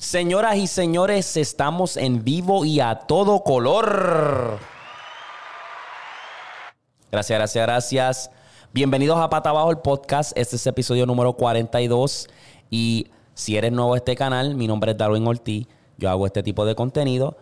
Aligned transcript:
Señoras 0.00 0.56
y 0.56 0.66
señores, 0.66 1.36
estamos 1.36 1.98
en 1.98 2.24
vivo 2.24 2.64
y 2.64 2.80
a 2.80 2.94
todo 2.94 3.44
color. 3.44 4.58
Gracias, 7.12 7.38
gracias, 7.38 7.66
gracias. 7.66 8.30
Bienvenidos 8.72 9.18
a 9.18 9.28
Pata 9.28 9.50
Abajo 9.50 9.70
el 9.70 9.76
podcast. 9.80 10.32
Este 10.38 10.56
es 10.56 10.66
el 10.66 10.70
episodio 10.70 11.04
número 11.04 11.34
42. 11.34 12.28
Y 12.70 13.08
si 13.34 13.58
eres 13.58 13.72
nuevo 13.72 13.92
a 13.92 13.98
este 13.98 14.16
canal, 14.16 14.54
mi 14.54 14.66
nombre 14.66 14.92
es 14.92 14.96
Darwin 14.96 15.26
Ortiz. 15.26 15.66
Yo 15.98 16.08
hago 16.08 16.24
este 16.24 16.42
tipo 16.42 16.64
de 16.64 16.74
contenido. 16.74 17.36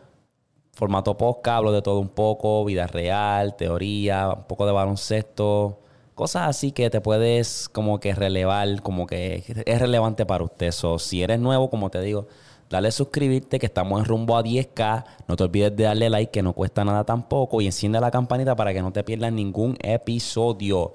Formato 0.73 1.17
podcast, 1.17 1.59
hablo 1.59 1.71
de 1.71 1.81
todo 1.81 2.01
un 2.01 2.09
poco, 2.09 2.65
vida 2.65 2.89
real, 2.89 3.55
teoría, 3.55 4.31
un 4.31 4.49
poco 4.49 4.67
de 4.67 4.73
baloncesto, 4.73 5.79
cosas 6.17 6.49
así 6.49 6.73
que 6.73 6.91
te 6.91 7.01
puedes 7.01 7.69
como 7.69 8.01
que 8.01 8.17
relevar, 8.17 8.83
como 8.83 9.07
que 9.07 9.45
es 9.65 9.79
relevante 9.79 10.27
para 10.27 10.43
usted. 10.43 10.73
So, 10.73 10.99
si 10.99 11.23
eres 11.23 11.39
nuevo, 11.39 11.71
como 11.71 11.91
te 11.91 12.01
digo, 12.01 12.27
dale 12.71 12.91
suscribirte 12.91 13.59
que 13.59 13.67
estamos 13.67 14.01
en 14.01 14.05
rumbo 14.05 14.37
a 14.37 14.43
10k. 14.43 15.05
No 15.27 15.37
te 15.37 15.45
olvides 15.45 15.75
de 15.77 15.85
darle 15.85 16.11
like 16.11 16.31
que 16.31 16.43
no 16.43 16.53
cuesta 16.53 16.85
nada 16.85 17.05
tampoco 17.05 17.61
y 17.61 17.67
enciende 17.67 18.01
la 18.01 18.11
campanita 18.11 18.55
para 18.57 18.73
que 18.73 18.83
no 18.83 18.93
te 18.93 19.03
pierdas 19.05 19.33
ningún 19.33 19.77
episodio. 19.81 20.93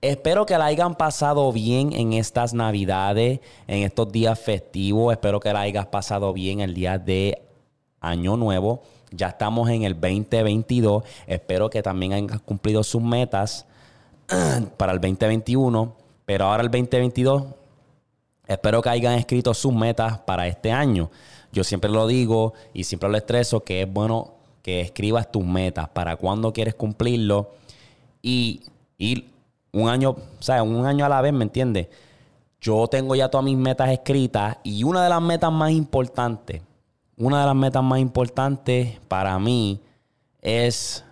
Espero 0.00 0.46
que 0.46 0.56
la 0.56 0.66
hayan 0.66 0.94
pasado 0.94 1.52
bien 1.52 1.92
en 1.92 2.12
estas 2.12 2.54
navidades, 2.54 3.40
en 3.66 3.82
estos 3.82 4.12
días 4.12 4.38
festivos. 4.38 5.12
Espero 5.12 5.40
que 5.40 5.52
la 5.52 5.62
hayas 5.62 5.86
pasado 5.86 6.32
bien 6.32 6.60
el 6.60 6.74
día 6.74 6.98
de 6.98 7.42
Año 8.00 8.36
Nuevo. 8.36 8.82
Ya 9.10 9.28
estamos 9.28 9.68
en 9.70 9.82
el 9.82 9.94
2022. 9.94 11.02
Espero 11.26 11.68
que 11.68 11.82
también 11.82 12.12
hayan 12.12 12.38
cumplido 12.40 12.84
sus 12.84 13.02
metas 13.02 13.66
para 14.76 14.92
el 14.92 15.00
2021. 15.00 15.96
Pero 16.26 16.44
ahora 16.44 16.62
el 16.62 16.70
2022 16.70 17.44
Espero 18.48 18.80
que 18.80 18.88
hayan 18.88 19.12
escrito 19.12 19.52
sus 19.52 19.74
metas 19.74 20.20
para 20.20 20.46
este 20.46 20.72
año. 20.72 21.10
Yo 21.52 21.64
siempre 21.64 21.90
lo 21.90 22.06
digo 22.06 22.54
y 22.72 22.84
siempre 22.84 23.10
lo 23.10 23.18
estreso 23.18 23.62
que 23.62 23.82
es 23.82 23.92
bueno 23.92 24.36
que 24.62 24.80
escribas 24.80 25.30
tus 25.30 25.44
metas 25.44 25.90
para 25.90 26.16
cuándo 26.16 26.50
quieres 26.54 26.74
cumplirlo 26.74 27.50
y 28.22 28.62
un 29.72 29.90
año, 29.90 30.10
o 30.10 30.42
sea, 30.42 30.62
un 30.62 30.86
año 30.86 31.04
a 31.04 31.10
la 31.10 31.20
vez, 31.20 31.32
¿me 31.34 31.44
entiendes? 31.44 31.88
Yo 32.58 32.88
tengo 32.88 33.14
ya 33.14 33.28
todas 33.28 33.44
mis 33.44 33.56
metas 33.56 33.90
escritas 33.90 34.56
y 34.64 34.82
una 34.82 35.04
de 35.04 35.10
las 35.10 35.20
metas 35.20 35.52
más 35.52 35.70
importantes, 35.70 36.62
una 37.18 37.40
de 37.40 37.46
las 37.46 37.54
metas 37.54 37.84
más 37.84 38.00
importantes 38.00 38.98
para 39.08 39.38
mí 39.38 39.80
es 40.40 41.04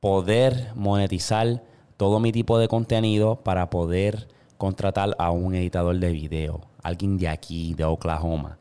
poder 0.00 0.72
monetizar 0.74 1.62
todo 1.96 2.18
mi 2.18 2.32
tipo 2.32 2.58
de 2.58 2.66
contenido 2.66 3.36
para 3.36 3.70
poder 3.70 4.26
contratar 4.58 5.14
a 5.18 5.30
un 5.30 5.54
editador 5.54 5.96
de 5.96 6.10
video 6.10 6.69
alguien 6.82 7.18
de 7.18 7.28
aquí, 7.28 7.74
de 7.74 7.84
Oklahoma, 7.84 8.58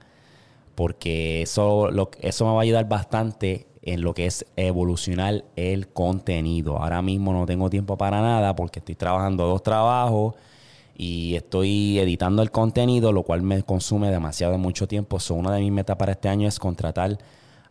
porque 0.75 1.41
eso, 1.41 1.89
eso 2.21 2.45
me 2.45 2.51
va 2.51 2.59
a 2.59 2.63
ayudar 2.63 2.87
bastante 2.87 3.67
en 3.81 4.01
lo 4.01 4.13
que 4.13 4.25
es 4.25 4.45
evolucionar 4.55 5.45
el 5.55 5.87
contenido. 5.87 6.77
Ahora 6.77 7.01
mismo 7.01 7.33
no 7.33 7.45
tengo 7.45 7.69
tiempo 7.69 7.97
para 7.97 8.21
nada 8.21 8.55
porque 8.55 8.79
estoy 8.79 8.95
trabajando 8.95 9.47
dos 9.47 9.63
trabajos 9.63 10.35
y 10.95 11.35
estoy 11.35 11.97
editando 11.99 12.41
el 12.41 12.51
contenido, 12.51 13.11
lo 13.11 13.23
cual 13.23 13.41
me 13.41 13.63
consume 13.63 14.11
demasiado 14.11 14.57
mucho 14.57 14.87
tiempo. 14.87 15.19
So, 15.19 15.35
una 15.35 15.53
de 15.53 15.61
mis 15.61 15.71
metas 15.71 15.95
para 15.95 16.11
este 16.11 16.27
año 16.27 16.47
es 16.47 16.59
contratar 16.59 17.17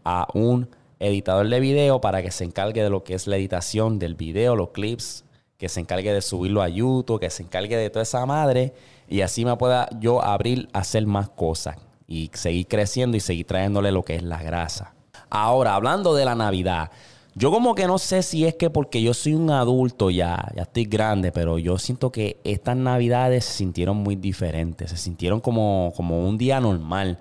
a 0.04 0.26
un 0.32 0.68
editador 0.98 1.48
de 1.48 1.60
video 1.60 2.00
para 2.00 2.22
que 2.22 2.30
se 2.30 2.44
encargue 2.44 2.82
de 2.82 2.90
lo 2.90 3.04
que 3.04 3.14
es 3.14 3.26
la 3.26 3.36
editación 3.36 3.98
del 3.98 4.14
video, 4.14 4.56
los 4.56 4.70
clips, 4.70 5.24
que 5.58 5.68
se 5.68 5.80
encargue 5.80 6.12
de 6.12 6.22
subirlo 6.22 6.62
a 6.62 6.68
YouTube, 6.68 7.20
que 7.20 7.30
se 7.30 7.42
encargue 7.42 7.76
de 7.76 7.90
toda 7.90 8.04
esa 8.04 8.24
madre 8.24 8.72
y 9.08 9.22
así 9.22 9.44
me 9.44 9.56
pueda 9.56 9.88
yo 9.98 10.22
abrir 10.22 10.68
a 10.72 10.80
hacer 10.80 11.06
más 11.06 11.28
cosas 11.30 11.76
y 12.06 12.30
seguir 12.34 12.66
creciendo 12.66 13.16
y 13.16 13.20
seguir 13.20 13.46
trayéndole 13.46 13.92
lo 13.92 14.04
que 14.04 14.16
es 14.16 14.22
la 14.22 14.42
grasa. 14.42 14.94
Ahora, 15.30 15.74
hablando 15.74 16.14
de 16.14 16.24
la 16.24 16.34
Navidad, 16.34 16.90
yo 17.34 17.50
como 17.50 17.74
que 17.74 17.86
no 17.86 17.98
sé 17.98 18.22
si 18.22 18.44
es 18.44 18.54
que 18.54 18.70
porque 18.70 19.02
yo 19.02 19.14
soy 19.14 19.34
un 19.34 19.50
adulto 19.50 20.10
ya, 20.10 20.50
ya 20.56 20.62
estoy 20.62 20.84
grande, 20.84 21.32
pero 21.32 21.58
yo 21.58 21.78
siento 21.78 22.10
que 22.10 22.40
estas 22.44 22.76
Navidades 22.76 23.44
se 23.44 23.52
sintieron 23.58 23.96
muy 23.96 24.16
diferentes, 24.16 24.90
se 24.90 24.96
sintieron 24.96 25.40
como, 25.40 25.92
como 25.96 26.26
un 26.26 26.36
día 26.36 26.60
normal, 26.60 27.18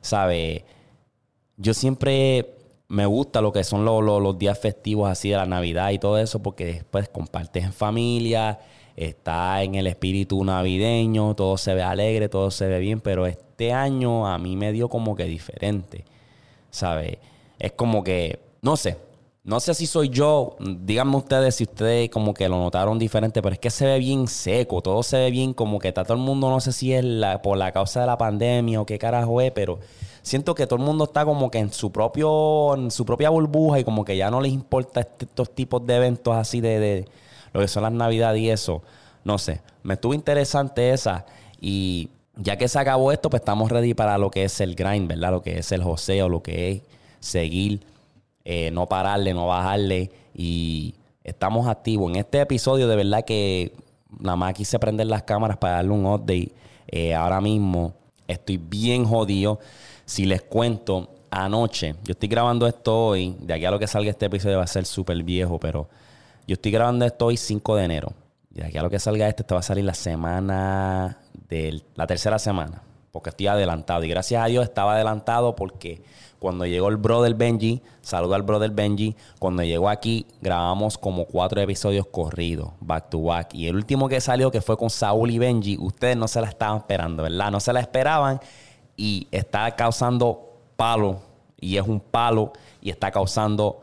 ¿sabe? 0.00 0.64
Yo 1.56 1.74
siempre 1.74 2.54
me 2.88 3.06
gusta 3.06 3.40
lo 3.40 3.52
que 3.52 3.62
son 3.62 3.84
los 3.84 4.38
días 4.38 4.58
festivos 4.58 5.10
así 5.10 5.30
de 5.30 5.36
la 5.36 5.46
Navidad 5.46 5.90
y 5.90 5.98
todo 5.98 6.18
eso, 6.18 6.42
porque 6.42 6.64
después 6.64 7.08
compartes 7.08 7.64
en 7.64 7.72
familia 7.72 8.58
está 8.96 9.62
en 9.62 9.74
el 9.74 9.86
espíritu 9.86 10.44
navideño, 10.44 11.34
todo 11.34 11.56
se 11.56 11.74
ve 11.74 11.82
alegre, 11.82 12.28
todo 12.28 12.50
se 12.50 12.66
ve 12.66 12.78
bien, 12.78 13.00
pero 13.00 13.26
este 13.26 13.72
año 13.72 14.26
a 14.26 14.38
mí 14.38 14.56
me 14.56 14.72
dio 14.72 14.88
como 14.88 15.16
que 15.16 15.24
diferente, 15.24 16.04
¿sabes? 16.70 17.18
Es 17.58 17.72
como 17.72 18.02
que, 18.04 18.40
no 18.62 18.76
sé, 18.76 18.96
no 19.42 19.58
sé 19.58 19.72
si 19.74 19.86
soy 19.86 20.10
yo, 20.10 20.56
díganme 20.60 21.16
ustedes 21.16 21.54
si 21.56 21.64
ustedes 21.64 22.10
como 22.10 22.34
que 22.34 22.48
lo 22.48 22.58
notaron 22.58 22.98
diferente, 22.98 23.40
pero 23.40 23.54
es 23.54 23.58
que 23.58 23.70
se 23.70 23.86
ve 23.86 23.98
bien 23.98 24.28
seco, 24.28 24.82
todo 24.82 25.02
se 25.02 25.16
ve 25.16 25.30
bien 25.30 25.54
como 25.54 25.78
que 25.78 25.88
está 25.88 26.04
todo 26.04 26.18
el 26.18 26.22
mundo, 26.22 26.50
no 26.50 26.60
sé 26.60 26.72
si 26.72 26.92
es 26.92 27.04
por 27.42 27.56
la 27.56 27.72
causa 27.72 28.00
de 28.00 28.06
la 28.06 28.18
pandemia 28.18 28.80
o 28.80 28.86
qué 28.86 28.98
carajo 28.98 29.40
es, 29.40 29.50
pero 29.52 29.78
siento 30.22 30.54
que 30.54 30.66
todo 30.66 30.78
el 30.78 30.84
mundo 30.84 31.04
está 31.04 31.24
como 31.24 31.50
que 31.50 31.58
en 31.58 31.72
su 31.72 31.90
propio, 31.90 32.74
en 32.74 32.90
su 32.90 33.06
propia 33.06 33.30
burbuja 33.30 33.80
y 33.80 33.84
como 33.84 34.04
que 34.04 34.16
ya 34.16 34.30
no 34.30 34.42
les 34.42 34.52
importa 34.52 35.00
este, 35.00 35.24
estos 35.24 35.54
tipos 35.54 35.86
de 35.86 35.96
eventos 35.96 36.36
así 36.36 36.60
de 36.60 37.06
lo 37.52 37.60
que 37.60 37.68
son 37.68 37.82
las 37.82 37.92
navidades 37.92 38.40
y 38.40 38.50
eso. 38.50 38.82
No 39.24 39.38
sé, 39.38 39.60
me 39.82 39.94
estuvo 39.94 40.14
interesante 40.14 40.90
esa 40.90 41.26
y 41.60 42.10
ya 42.36 42.56
que 42.56 42.68
se 42.68 42.78
acabó 42.78 43.12
esto, 43.12 43.28
pues 43.28 43.40
estamos 43.40 43.70
ready 43.70 43.94
para 43.94 44.16
lo 44.18 44.30
que 44.30 44.44
es 44.44 44.60
el 44.60 44.74
grind, 44.74 45.08
¿verdad? 45.08 45.30
Lo 45.30 45.42
que 45.42 45.58
es 45.58 45.72
el 45.72 45.82
joseo, 45.82 46.28
lo 46.28 46.42
que 46.42 46.70
es 46.70 46.82
seguir, 47.20 47.80
eh, 48.44 48.70
no 48.70 48.86
pararle, 48.86 49.34
no 49.34 49.46
bajarle 49.46 50.10
y 50.34 50.94
estamos 51.22 51.68
activos. 51.68 52.10
En 52.10 52.16
este 52.16 52.40
episodio 52.40 52.88
de 52.88 52.96
verdad 52.96 53.24
que 53.24 53.72
nada 54.18 54.36
más 54.36 54.54
quise 54.54 54.78
prender 54.78 55.06
las 55.06 55.22
cámaras 55.24 55.58
para 55.58 55.74
darle 55.74 55.90
un 55.90 56.06
update. 56.06 56.52
Eh, 56.88 57.14
ahora 57.14 57.40
mismo 57.40 57.94
estoy 58.26 58.56
bien 58.56 59.04
jodido. 59.04 59.60
Si 60.04 60.24
les 60.24 60.42
cuento, 60.42 61.08
anoche, 61.30 61.94
yo 62.04 62.12
estoy 62.12 62.28
grabando 62.28 62.66
esto 62.66 63.06
hoy, 63.08 63.36
de 63.40 63.54
aquí 63.54 63.64
a 63.64 63.70
lo 63.70 63.78
que 63.78 63.86
salga 63.86 64.10
este 64.10 64.26
episodio 64.26 64.58
va 64.58 64.64
a 64.64 64.66
ser 64.66 64.86
súper 64.86 65.22
viejo, 65.22 65.58
pero 65.60 65.88
yo 66.46 66.54
estoy 66.54 66.72
grabando 66.72 67.04
esto 67.04 67.26
hoy 67.26 67.36
5 67.36 67.76
de 67.76 67.84
enero. 67.84 68.12
Y 68.52 68.60
de 68.60 68.66
aquí 68.66 68.78
a 68.78 68.82
lo 68.82 68.90
que 68.90 68.98
salga 68.98 69.28
este, 69.28 69.44
te 69.44 69.54
va 69.54 69.60
a 69.60 69.62
salir 69.62 69.84
la 69.84 69.94
semana 69.94 71.18
de 71.48 71.82
la 71.94 72.06
tercera 72.06 72.38
semana. 72.38 72.82
Porque 73.12 73.30
estoy 73.30 73.46
adelantado. 73.46 74.04
Y 74.04 74.08
gracias 74.08 74.42
a 74.42 74.46
Dios 74.46 74.64
estaba 74.64 74.94
adelantado 74.94 75.56
porque 75.56 76.02
cuando 76.40 76.64
llegó 76.64 76.88
el 76.88 76.96
brother 76.96 77.34
Benji, 77.34 77.82
saludo 78.00 78.34
al 78.34 78.42
brother 78.42 78.70
Benji. 78.70 79.14
Cuando 79.38 79.62
llegó 79.62 79.90
aquí, 79.90 80.26
grabamos 80.40 80.96
como 80.96 81.26
cuatro 81.26 81.60
episodios 81.60 82.06
corridos, 82.06 82.70
back 82.80 83.10
to 83.10 83.22
back. 83.22 83.54
Y 83.54 83.68
el 83.68 83.76
último 83.76 84.08
que 84.08 84.20
salió, 84.20 84.50
que 84.50 84.62
fue 84.62 84.76
con 84.76 84.88
Saúl 84.88 85.30
y 85.30 85.38
Benji, 85.38 85.76
ustedes 85.78 86.16
no 86.16 86.26
se 86.28 86.40
la 86.40 86.48
estaban 86.48 86.78
esperando, 86.78 87.24
¿verdad? 87.24 87.50
No 87.50 87.60
se 87.60 87.72
la 87.72 87.80
esperaban 87.80 88.40
y 88.96 89.28
está 89.30 89.70
causando 89.76 90.56
palo. 90.76 91.20
Y 91.60 91.76
es 91.76 91.86
un 91.86 92.00
palo 92.00 92.54
y 92.80 92.88
está 92.88 93.10
causando 93.10 93.82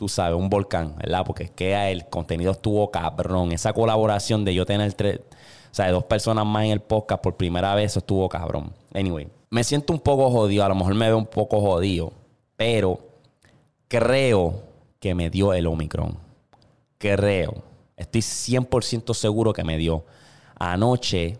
tú 0.00 0.08
sabes, 0.08 0.38
un 0.38 0.48
volcán, 0.48 0.96
¿verdad? 0.96 1.24
Porque 1.26 1.44
es 1.44 1.92
el 1.92 2.06
contenido 2.06 2.52
estuvo 2.52 2.90
cabrón. 2.90 3.52
Esa 3.52 3.74
colaboración 3.74 4.46
de 4.46 4.54
yo 4.54 4.64
tener 4.64 4.94
tres, 4.94 5.20
o 5.20 5.74
sea, 5.74 5.92
dos 5.92 6.04
personas 6.04 6.46
más 6.46 6.64
en 6.64 6.70
el 6.70 6.80
podcast 6.80 7.22
por 7.22 7.36
primera 7.36 7.74
vez, 7.74 7.92
eso 7.92 7.98
estuvo 7.98 8.26
cabrón. 8.26 8.72
Anyway, 8.94 9.28
me 9.50 9.62
siento 9.62 9.92
un 9.92 10.00
poco 10.00 10.30
jodido, 10.30 10.64
a 10.64 10.70
lo 10.70 10.74
mejor 10.74 10.94
me 10.94 11.06
veo 11.06 11.18
un 11.18 11.26
poco 11.26 11.60
jodido, 11.60 12.14
pero 12.56 12.98
creo 13.88 14.62
que 15.00 15.14
me 15.14 15.28
dio 15.28 15.52
el 15.52 15.66
Omicron. 15.66 16.16
Creo. 16.96 17.62
Estoy 17.94 18.22
100% 18.22 19.12
seguro 19.12 19.52
que 19.52 19.64
me 19.64 19.76
dio. 19.76 20.06
Anoche, 20.58 21.36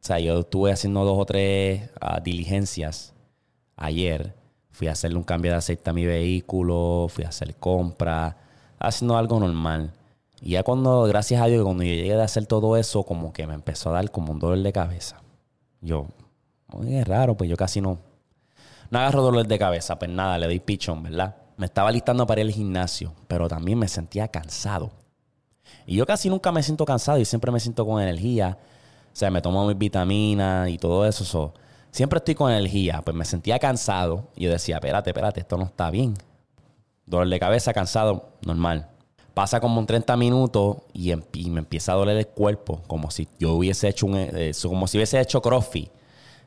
o 0.00 0.06
sea, 0.06 0.18
yo 0.20 0.40
estuve 0.40 0.72
haciendo 0.72 1.04
dos 1.04 1.18
o 1.18 1.26
tres 1.26 1.90
ah, 2.00 2.20
diligencias 2.20 3.12
ayer 3.76 4.37
Fui 4.78 4.86
a 4.86 4.92
hacerle 4.92 5.18
un 5.18 5.24
cambio 5.24 5.50
de 5.50 5.58
aceite 5.58 5.90
a 5.90 5.92
mi 5.92 6.06
vehículo, 6.06 7.08
fui 7.08 7.24
a 7.24 7.30
hacer 7.30 7.56
compras, 7.56 8.36
haciendo 8.78 9.16
algo 9.16 9.40
normal. 9.40 9.92
Y 10.40 10.50
ya 10.50 10.62
cuando, 10.62 11.02
gracias 11.02 11.42
a 11.42 11.46
Dios, 11.46 11.64
cuando 11.64 11.82
yo 11.82 11.90
llegué 11.90 12.14
a 12.14 12.22
hacer 12.22 12.46
todo 12.46 12.76
eso, 12.76 13.02
como 13.02 13.32
que 13.32 13.44
me 13.48 13.54
empezó 13.54 13.90
a 13.90 13.94
dar 13.94 14.12
como 14.12 14.30
un 14.30 14.38
dolor 14.38 14.62
de 14.62 14.72
cabeza. 14.72 15.20
Yo, 15.80 16.06
muy 16.68 17.02
raro, 17.02 17.36
pues 17.36 17.50
yo 17.50 17.56
casi 17.56 17.80
no, 17.80 17.98
no 18.92 18.98
agarro 19.00 19.22
dolor 19.22 19.48
de 19.48 19.58
cabeza, 19.58 19.98
pues 19.98 20.12
nada, 20.12 20.38
le 20.38 20.46
doy 20.46 20.60
pichón, 20.60 21.02
¿verdad? 21.02 21.34
Me 21.56 21.66
estaba 21.66 21.90
listando 21.90 22.24
para 22.24 22.40
ir 22.42 22.46
al 22.46 22.52
gimnasio, 22.52 23.14
pero 23.26 23.48
también 23.48 23.80
me 23.80 23.88
sentía 23.88 24.28
cansado. 24.28 24.92
Y 25.86 25.96
yo 25.96 26.06
casi 26.06 26.30
nunca 26.30 26.52
me 26.52 26.62
siento 26.62 26.84
cansado 26.84 27.18
y 27.18 27.24
siempre 27.24 27.50
me 27.50 27.58
siento 27.58 27.84
con 27.84 28.00
energía. 28.00 28.58
O 29.12 29.16
sea, 29.16 29.28
me 29.32 29.42
tomo 29.42 29.66
mis 29.66 29.76
vitaminas 29.76 30.68
y 30.68 30.78
todo 30.78 31.04
eso. 31.04 31.24
So, 31.24 31.52
siempre 31.90 32.18
estoy 32.18 32.34
con 32.34 32.50
energía. 32.50 33.02
Pues 33.04 33.16
me 33.16 33.24
sentía 33.24 33.58
cansado 33.58 34.28
y 34.36 34.44
yo 34.44 34.50
decía, 34.50 34.76
espérate, 34.76 35.10
espérate, 35.10 35.40
esto 35.40 35.56
no 35.56 35.64
está 35.64 35.90
bien. 35.90 36.14
Dolor 37.06 37.28
de 37.28 37.40
cabeza, 37.40 37.72
cansado, 37.72 38.30
normal. 38.44 38.90
Pasa 39.34 39.60
como 39.60 39.78
un 39.78 39.86
30 39.86 40.16
minutos 40.16 40.78
y, 40.92 41.14
me 41.48 41.60
empieza 41.60 41.92
a 41.92 41.96
doler 41.96 42.16
el 42.16 42.26
cuerpo, 42.26 42.82
como 42.86 43.10
si 43.10 43.28
yo 43.38 43.54
hubiese 43.54 43.88
hecho 43.88 44.06
un, 44.06 44.16
eh, 44.16 44.52
como 44.62 44.86
si 44.88 44.98
hubiese 44.98 45.20
hecho 45.20 45.40
crossfit. 45.40 45.90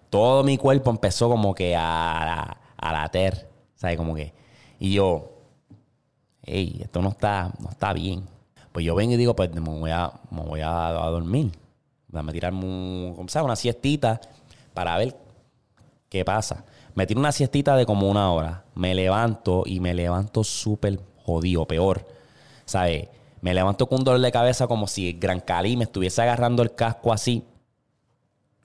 todo 0.10 0.44
mi 0.44 0.58
cuerpo 0.58 0.90
empezó 0.92 1.30
como 1.30 1.56
que 1.56 1.76
a, 1.76 2.58
a, 2.76 2.92
later, 2.92 3.50
¿sabes? 3.76 3.98
Como 3.98 4.14
que, 4.14 4.34
y 4.78 4.94
yo, 4.94 5.32
hey, 6.44 6.82
esto 6.84 7.02
no 7.02 7.10
está, 7.10 7.52
no 7.60 7.70
está 7.70 7.94
bien. 7.94 8.26
Pues 8.74 8.86
yo 8.86 8.94
vengo 8.96 9.14
y 9.14 9.18
digo, 9.18 9.36
pues 9.36 9.54
me 9.54 9.62
voy 9.62 9.92
a, 9.92 10.12
me 10.30 10.42
voy 10.42 10.62
a, 10.62 10.88
a 10.88 11.10
dormir. 11.10 11.52
Voy 12.10 12.22
a 12.28 12.32
tirar 12.32 12.54
una 12.54 13.56
siestita 13.56 14.20
para 14.74 14.98
ver 14.98 15.16
qué 16.12 16.26
pasa. 16.26 16.66
Me 16.94 17.08
tiro 17.08 17.22
una 17.22 17.32
siestita 17.32 17.78
de 17.78 17.86
como 17.86 18.10
una 18.10 18.32
hora. 18.32 18.66
Me 18.76 18.94
levanto 18.94 19.64
y 19.66 19.80
me 19.80 19.94
levanto 19.94 20.44
súper 20.44 21.00
jodido, 21.24 21.66
peor. 21.66 22.06
¿Sabes? 22.66 23.08
Me 23.40 23.54
levanto 23.54 23.88
con 23.88 24.00
un 24.00 24.04
dolor 24.04 24.20
de 24.20 24.32
cabeza 24.32 24.68
como 24.68 24.88
si 24.88 25.14
Gran 25.14 25.40
Cali 25.40 25.78
me 25.78 25.86
estuviese 25.86 26.22
agarrando 26.22 26.62
el 26.64 26.76
casco 26.76 27.14
así 27.14 27.46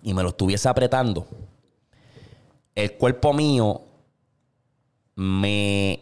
y 0.02 0.12
me 0.12 0.24
lo 0.24 0.30
estuviese 0.30 0.68
apretando. 0.68 1.26
El 2.74 2.94
cuerpo 2.96 3.32
mío 3.32 3.80
me 5.14 6.00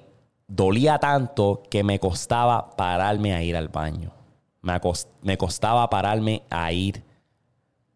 dolía 0.49 0.99
tanto 0.99 1.62
que 1.70 1.85
me 1.85 2.00
costaba 2.00 2.75
pararme 2.75 3.35
a 3.35 3.43
ir 3.43 3.55
al 3.55 3.69
baño. 3.69 4.12
Me, 4.62 5.37
costaba 5.37 5.91
pararme 5.91 6.43
a 6.49 6.73
ir 6.73 7.05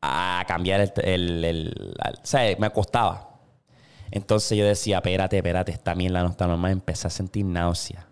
a 0.03 0.45
cambiar 0.47 0.83
el... 0.83 0.93
el, 1.03 1.45
el, 1.45 2.59
me 2.59 2.71
costaba. 2.71 3.28
Entonces 4.11 4.57
yo 4.57 4.65
decía, 4.65 4.99
espérate, 4.99 5.37
espérate, 5.37 5.73
esta 5.73 5.95
mierda 5.95 6.23
no 6.23 6.31
está 6.31 6.47
normal. 6.47 6.73
Empecé 6.73 7.07
a 7.07 7.11
sentir 7.11 7.45
náusea. 7.45 8.09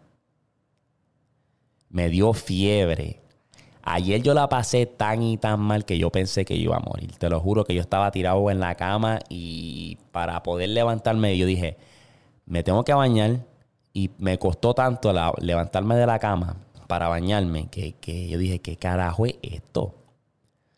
Me 1.88 2.08
dio 2.08 2.32
fiebre. 2.32 3.20
Ayer 3.82 4.20
yo 4.20 4.34
la 4.34 4.48
pasé 4.48 4.86
tan 4.86 5.22
y 5.22 5.38
tan 5.38 5.60
mal 5.60 5.84
que 5.84 5.96
yo 5.96 6.10
pensé 6.10 6.44
que 6.44 6.54
iba 6.54 6.76
a 6.76 6.80
morir. 6.80 7.16
Te 7.16 7.30
lo 7.30 7.40
juro 7.40 7.64
que 7.64 7.74
yo 7.74 7.80
estaba 7.80 8.10
tirado 8.10 8.50
en 8.50 8.58
la 8.58 8.74
cama 8.74 9.20
y 9.28 9.98
para 10.10 10.42
poder 10.42 10.70
levantarme 10.70 11.38
yo 11.38 11.46
dije, 11.46 11.76
me 12.46 12.62
tengo 12.62 12.84
que 12.84 12.94
bañar. 12.94 13.44
Y 13.92 14.10
me 14.18 14.38
costó 14.38 14.74
tanto 14.74 15.14
levantarme 15.38 15.96
de 15.96 16.06
la 16.06 16.18
cama 16.18 16.56
para 16.86 17.08
bañarme 17.08 17.68
que, 17.68 17.94
que 17.94 18.28
yo 18.28 18.38
dije, 18.38 18.58
¿qué 18.58 18.76
carajo 18.76 19.24
es 19.24 19.36
esto? 19.40 19.94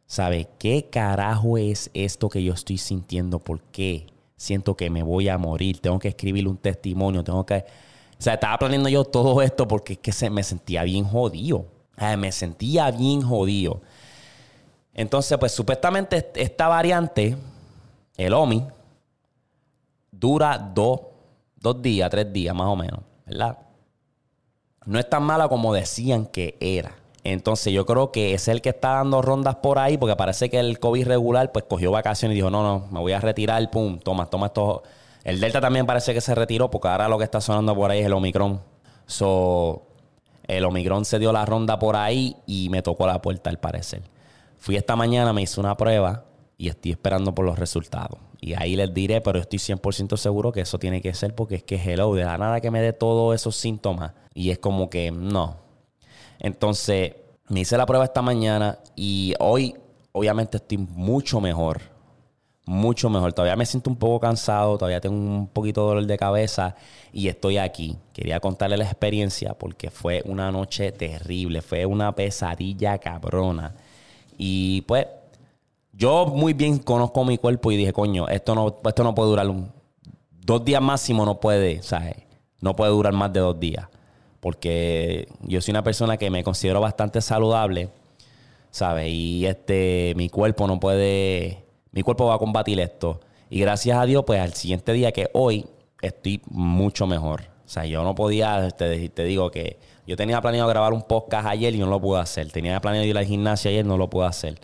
¿Sabe 0.06 0.48
qué 0.58 0.88
carajo 0.88 1.58
es 1.58 1.90
esto 1.94 2.28
que 2.28 2.44
yo 2.44 2.52
estoy 2.52 2.78
sintiendo? 2.78 3.40
¿Por 3.40 3.60
qué? 3.60 4.06
Siento 4.38 4.76
que 4.76 4.88
me 4.88 5.02
voy 5.02 5.28
a 5.28 5.36
morir, 5.36 5.80
tengo 5.80 5.98
que 5.98 6.08
escribir 6.08 6.48
un 6.48 6.56
testimonio, 6.56 7.22
tengo 7.22 7.44
que... 7.44 7.56
O 7.56 8.22
sea, 8.22 8.34
estaba 8.34 8.58
planeando 8.58 8.88
yo 8.88 9.04
todo 9.04 9.42
esto 9.42 9.68
porque 9.68 9.94
es 9.94 9.98
que 9.98 10.12
se, 10.12 10.30
me 10.30 10.42
sentía 10.42 10.84
bien 10.84 11.04
jodido. 11.04 11.66
me 12.16 12.32
sentía 12.32 12.90
bien 12.90 13.20
jodido. 13.20 13.82
Entonces, 14.94 15.36
pues 15.38 15.52
supuestamente 15.52 16.30
esta 16.34 16.68
variante, 16.68 17.36
el 18.16 18.32
OMI, 18.32 18.64
dura 20.10 20.58
dos, 20.58 21.00
dos 21.56 21.82
días, 21.82 22.10
tres 22.10 22.32
días 22.32 22.54
más 22.54 22.68
o 22.68 22.76
menos, 22.76 23.00
¿verdad? 23.26 23.58
No 24.86 24.98
es 24.98 25.08
tan 25.08 25.22
mala 25.22 25.48
como 25.48 25.74
decían 25.74 26.26
que 26.26 26.56
era. 26.60 26.96
Entonces 27.32 27.72
yo 27.72 27.84
creo 27.84 28.10
que 28.10 28.32
es 28.34 28.48
el 28.48 28.62
que 28.62 28.70
está 28.70 28.94
dando 28.94 29.20
rondas 29.22 29.56
por 29.56 29.78
ahí, 29.78 29.98
porque 29.98 30.16
parece 30.16 30.48
que 30.48 30.58
el 30.58 30.78
COVID 30.78 31.06
regular 31.06 31.52
pues 31.52 31.64
cogió 31.68 31.90
vacaciones 31.90 32.34
y 32.34 32.36
dijo, 32.36 32.50
no, 32.50 32.62
no, 32.62 32.86
me 32.90 33.00
voy 33.00 33.12
a 33.12 33.20
retirar, 33.20 33.70
pum, 33.70 33.98
toma, 33.98 34.26
toma 34.26 34.46
esto. 34.46 34.82
El 35.24 35.40
Delta 35.40 35.60
también 35.60 35.84
parece 35.84 36.14
que 36.14 36.20
se 36.20 36.34
retiró, 36.34 36.70
porque 36.70 36.88
ahora 36.88 37.08
lo 37.08 37.18
que 37.18 37.24
está 37.24 37.40
sonando 37.40 37.74
por 37.74 37.90
ahí 37.90 38.00
es 38.00 38.06
el 38.06 38.12
Omicron. 38.14 38.60
So, 39.06 39.82
el 40.44 40.64
Omicron 40.64 41.04
se 41.04 41.18
dio 41.18 41.32
la 41.32 41.44
ronda 41.44 41.78
por 41.78 41.96
ahí 41.96 42.36
y 42.46 42.68
me 42.70 42.82
tocó 42.82 43.06
la 43.06 43.20
puerta 43.20 43.50
al 43.50 43.58
parecer. 43.58 44.02
Fui 44.56 44.76
esta 44.76 44.96
mañana, 44.96 45.32
me 45.32 45.42
hice 45.42 45.60
una 45.60 45.76
prueba 45.76 46.24
y 46.56 46.68
estoy 46.68 46.92
esperando 46.92 47.34
por 47.34 47.44
los 47.44 47.58
resultados. 47.58 48.18
Y 48.40 48.54
ahí 48.54 48.74
les 48.74 48.94
diré, 48.94 49.20
pero 49.20 49.38
estoy 49.38 49.58
100% 49.58 50.16
seguro 50.16 50.52
que 50.52 50.62
eso 50.62 50.78
tiene 50.78 51.02
que 51.02 51.12
ser 51.12 51.34
porque 51.34 51.56
es 51.56 51.62
que 51.62 51.76
hello, 51.76 52.14
de 52.14 52.24
la 52.24 52.38
nada 52.38 52.60
que 52.60 52.70
me 52.70 52.80
dé 52.80 52.92
todos 52.92 53.34
esos 53.34 53.56
síntomas. 53.56 54.12
Y 54.32 54.50
es 54.50 54.58
como 54.58 54.88
que 54.88 55.10
no, 55.10 55.56
entonces, 56.38 57.14
me 57.48 57.60
hice 57.60 57.76
la 57.76 57.86
prueba 57.86 58.04
esta 58.04 58.22
mañana 58.22 58.78
y 58.94 59.34
hoy, 59.40 59.74
obviamente, 60.12 60.58
estoy 60.58 60.78
mucho 60.78 61.40
mejor. 61.40 61.80
Mucho 62.66 63.08
mejor. 63.08 63.32
Todavía 63.32 63.56
me 63.56 63.64
siento 63.64 63.88
un 63.88 63.96
poco 63.96 64.20
cansado, 64.20 64.76
todavía 64.76 65.00
tengo 65.00 65.16
un 65.16 65.48
poquito 65.48 65.80
de 65.80 65.86
dolor 65.88 66.06
de 66.06 66.18
cabeza 66.18 66.76
y 67.12 67.28
estoy 67.28 67.56
aquí. 67.56 67.96
Quería 68.12 68.40
contarle 68.40 68.76
la 68.76 68.84
experiencia 68.84 69.54
porque 69.54 69.90
fue 69.90 70.22
una 70.26 70.52
noche 70.52 70.92
terrible, 70.92 71.62
fue 71.62 71.86
una 71.86 72.14
pesadilla 72.14 72.98
cabrona. 72.98 73.74
Y 74.36 74.82
pues, 74.82 75.06
yo 75.92 76.26
muy 76.26 76.52
bien 76.52 76.78
conozco 76.78 77.24
mi 77.24 77.38
cuerpo 77.38 77.72
y 77.72 77.78
dije, 77.78 77.92
coño, 77.94 78.28
esto 78.28 78.54
no, 78.54 78.76
esto 78.84 79.02
no 79.02 79.14
puede 79.14 79.30
durar 79.30 79.48
un, 79.48 79.72
dos 80.30 80.62
días 80.62 80.82
máximo, 80.82 81.24
no 81.24 81.40
puede, 81.40 81.82
¿sabes? 81.82 82.16
No 82.60 82.76
puede 82.76 82.90
durar 82.92 83.14
más 83.14 83.32
de 83.32 83.40
dos 83.40 83.58
días 83.58 83.88
porque 84.40 85.28
yo 85.42 85.60
soy 85.60 85.72
una 85.72 85.82
persona 85.82 86.16
que 86.16 86.30
me 86.30 86.44
considero 86.44 86.80
bastante 86.80 87.20
saludable, 87.20 87.90
¿sabes? 88.70 89.08
Y 89.08 89.46
este, 89.46 90.12
mi 90.16 90.28
cuerpo 90.28 90.66
no 90.66 90.78
puede, 90.78 91.64
mi 91.92 92.02
cuerpo 92.02 92.26
va 92.26 92.34
a 92.34 92.38
combatir 92.38 92.78
esto. 92.80 93.20
Y 93.50 93.60
gracias 93.60 93.98
a 93.98 94.04
Dios, 94.04 94.24
pues 94.26 94.40
al 94.40 94.54
siguiente 94.54 94.92
día 94.92 95.12
que 95.12 95.30
hoy 95.32 95.66
estoy 96.02 96.42
mucho 96.50 97.06
mejor. 97.06 97.42
O 97.64 97.68
sea, 97.68 97.84
yo 97.84 98.02
no 98.02 98.14
podía, 98.14 98.70
te, 98.70 99.08
te 99.08 99.24
digo 99.24 99.50
que 99.50 99.78
yo 100.06 100.16
tenía 100.16 100.40
planeado 100.40 100.68
grabar 100.68 100.92
un 100.92 101.02
podcast 101.02 101.46
ayer 101.46 101.74
y 101.74 101.78
no 101.78 101.86
lo 101.86 102.00
pude 102.00 102.20
hacer. 102.20 102.50
Tenía 102.50 102.80
planeado 102.80 103.06
ir 103.06 103.18
al 103.18 103.26
gimnasio 103.26 103.70
ayer 103.70 103.84
y 103.84 103.88
no 103.88 103.98
lo 103.98 104.08
pude 104.08 104.26
hacer. 104.26 104.58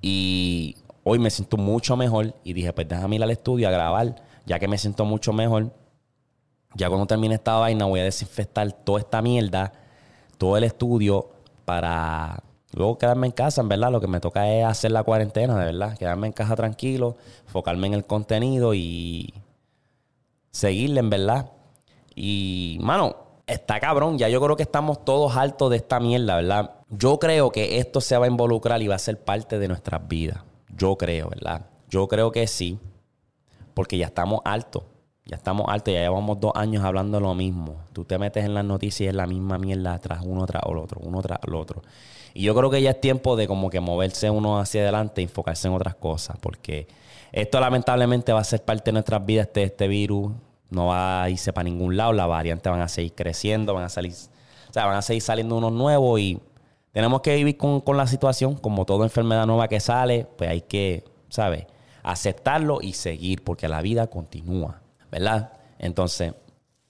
Y 0.00 0.76
hoy 1.02 1.18
me 1.18 1.30
siento 1.30 1.56
mucho 1.56 1.96
mejor 1.96 2.34
y 2.44 2.52
dije, 2.52 2.72
pues 2.72 2.88
déjame 2.88 3.16
ir 3.16 3.22
al 3.22 3.30
estudio 3.30 3.68
a 3.68 3.70
grabar, 3.70 4.16
ya 4.46 4.58
que 4.58 4.68
me 4.68 4.78
siento 4.78 5.04
mucho 5.04 5.32
mejor 5.32 5.72
ya 6.76 6.88
cuando 6.88 7.06
termine 7.06 7.34
esta 7.34 7.54
vaina, 7.54 7.86
voy 7.86 8.00
a 8.00 8.04
desinfectar 8.04 8.70
toda 8.72 9.00
esta 9.00 9.22
mierda, 9.22 9.72
todo 10.36 10.56
el 10.58 10.64
estudio, 10.64 11.30
para 11.64 12.42
luego 12.72 12.98
quedarme 12.98 13.26
en 13.26 13.32
casa, 13.32 13.62
en 13.62 13.68
verdad. 13.68 13.90
Lo 13.90 14.00
que 14.00 14.06
me 14.06 14.20
toca 14.20 14.48
es 14.50 14.64
hacer 14.64 14.92
la 14.92 15.02
cuarentena, 15.02 15.58
de 15.58 15.64
verdad. 15.64 15.96
Quedarme 15.96 16.28
en 16.28 16.32
casa 16.32 16.54
tranquilo, 16.54 17.16
enfocarme 17.46 17.86
en 17.88 17.94
el 17.94 18.04
contenido 18.04 18.74
y 18.74 19.32
seguirle, 20.50 21.00
en 21.00 21.10
verdad. 21.10 21.50
Y, 22.14 22.78
mano, 22.80 23.16
está 23.46 23.80
cabrón. 23.80 24.18
Ya 24.18 24.28
yo 24.28 24.40
creo 24.40 24.56
que 24.56 24.62
estamos 24.62 25.04
todos 25.04 25.36
altos 25.36 25.70
de 25.70 25.76
esta 25.76 25.98
mierda, 25.98 26.36
¿verdad? 26.36 26.72
Yo 26.90 27.18
creo 27.18 27.50
que 27.50 27.78
esto 27.78 28.00
se 28.00 28.16
va 28.18 28.26
a 28.26 28.28
involucrar 28.28 28.82
y 28.82 28.88
va 28.88 28.96
a 28.96 28.98
ser 28.98 29.18
parte 29.18 29.58
de 29.58 29.68
nuestras 29.68 30.06
vidas. 30.06 30.44
Yo 30.76 30.96
creo, 30.96 31.30
¿verdad? 31.30 31.66
Yo 31.88 32.06
creo 32.06 32.32
que 32.32 32.46
sí, 32.46 32.78
porque 33.72 33.96
ya 33.96 34.06
estamos 34.06 34.40
altos. 34.44 34.82
Ya 35.26 35.36
estamos 35.36 35.66
altos, 35.68 35.92
ya 35.92 36.00
llevamos 36.00 36.38
dos 36.38 36.52
años 36.54 36.84
hablando 36.84 37.18
lo 37.18 37.34
mismo. 37.34 37.80
Tú 37.92 38.04
te 38.04 38.16
metes 38.16 38.44
en 38.44 38.54
las 38.54 38.64
noticias 38.64 39.06
y 39.06 39.08
es 39.08 39.14
la 39.14 39.26
misma 39.26 39.58
mierda 39.58 39.98
tras 39.98 40.24
uno 40.24 40.46
tras 40.46 40.62
el 40.64 40.78
otro, 40.78 41.00
uno 41.02 41.20
tras 41.20 41.40
el 41.44 41.54
otro. 41.56 41.82
Y 42.32 42.42
yo 42.42 42.54
creo 42.54 42.70
que 42.70 42.80
ya 42.80 42.90
es 42.90 43.00
tiempo 43.00 43.34
de 43.34 43.48
como 43.48 43.68
que 43.68 43.80
moverse 43.80 44.30
uno 44.30 44.60
hacia 44.60 44.82
adelante 44.82 45.20
e 45.20 45.24
enfocarse 45.24 45.66
en 45.66 45.74
otras 45.74 45.96
cosas, 45.96 46.36
porque 46.40 46.86
esto 47.32 47.58
lamentablemente 47.58 48.32
va 48.32 48.40
a 48.40 48.44
ser 48.44 48.62
parte 48.62 48.90
de 48.90 48.92
nuestras 48.92 49.26
vidas, 49.26 49.48
este, 49.48 49.64
este 49.64 49.88
virus 49.88 50.32
no 50.70 50.86
va 50.86 51.24
a 51.24 51.30
irse 51.30 51.52
para 51.52 51.64
ningún 51.64 51.96
lado, 51.96 52.12
las 52.12 52.28
variantes 52.28 52.70
van 52.70 52.82
a 52.82 52.88
seguir 52.88 53.14
creciendo, 53.14 53.74
van 53.74 53.84
a 53.84 53.88
salir, 53.88 54.12
o 54.12 54.72
sea, 54.72 54.86
van 54.86 54.96
a 54.96 55.02
seguir 55.02 55.22
saliendo 55.22 55.56
unos 55.56 55.72
nuevos 55.72 56.20
y 56.20 56.38
tenemos 56.92 57.20
que 57.20 57.34
vivir 57.34 57.56
con, 57.56 57.80
con 57.80 57.96
la 57.96 58.06
situación, 58.06 58.54
como 58.54 58.84
toda 58.84 59.04
enfermedad 59.04 59.46
nueva 59.46 59.66
que 59.66 59.80
sale, 59.80 60.26
pues 60.36 60.50
hay 60.50 60.60
que, 60.60 61.04
¿sabes? 61.30 61.66
Aceptarlo 62.04 62.78
y 62.80 62.92
seguir, 62.92 63.42
porque 63.42 63.66
la 63.66 63.80
vida 63.80 64.06
continúa. 64.06 64.82
¿Verdad? 65.18 65.52
Entonces, 65.78 66.34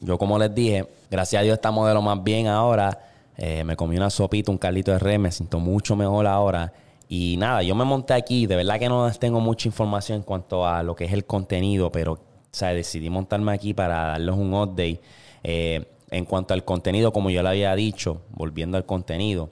yo 0.00 0.18
como 0.18 0.36
les 0.38 0.52
dije, 0.52 0.88
gracias 1.10 1.40
a 1.40 1.44
Dios 1.44 1.54
estamos 1.54 1.86
de 1.86 1.94
lo 1.94 2.02
más 2.02 2.22
bien 2.24 2.48
ahora. 2.48 2.98
Eh, 3.36 3.62
me 3.62 3.76
comí 3.76 3.96
una 3.96 4.10
sopita, 4.10 4.50
un 4.50 4.58
calito 4.58 4.90
de 4.90 4.98
res, 4.98 5.20
me 5.20 5.30
siento 5.30 5.60
mucho 5.60 5.94
mejor 5.94 6.26
ahora. 6.26 6.72
Y 7.08 7.36
nada, 7.38 7.62
yo 7.62 7.76
me 7.76 7.84
monté 7.84 8.14
aquí, 8.14 8.46
de 8.46 8.56
verdad 8.56 8.80
que 8.80 8.88
no 8.88 9.08
tengo 9.12 9.38
mucha 9.40 9.68
información 9.68 10.18
en 10.18 10.22
cuanto 10.24 10.66
a 10.66 10.82
lo 10.82 10.96
que 10.96 11.04
es 11.04 11.12
el 11.12 11.24
contenido, 11.24 11.92
pero 11.92 12.14
o 12.14 12.18
sea, 12.50 12.74
decidí 12.74 13.10
montarme 13.10 13.52
aquí 13.52 13.74
para 13.74 14.06
darles 14.06 14.34
un 14.34 14.52
update. 14.54 15.00
Eh, 15.44 15.86
en 16.10 16.24
cuanto 16.24 16.52
al 16.54 16.64
contenido, 16.64 17.12
como 17.12 17.30
yo 17.30 17.42
le 17.42 17.48
había 17.48 17.74
dicho, 17.76 18.22
volviendo 18.30 18.76
al 18.76 18.86
contenido, 18.86 19.50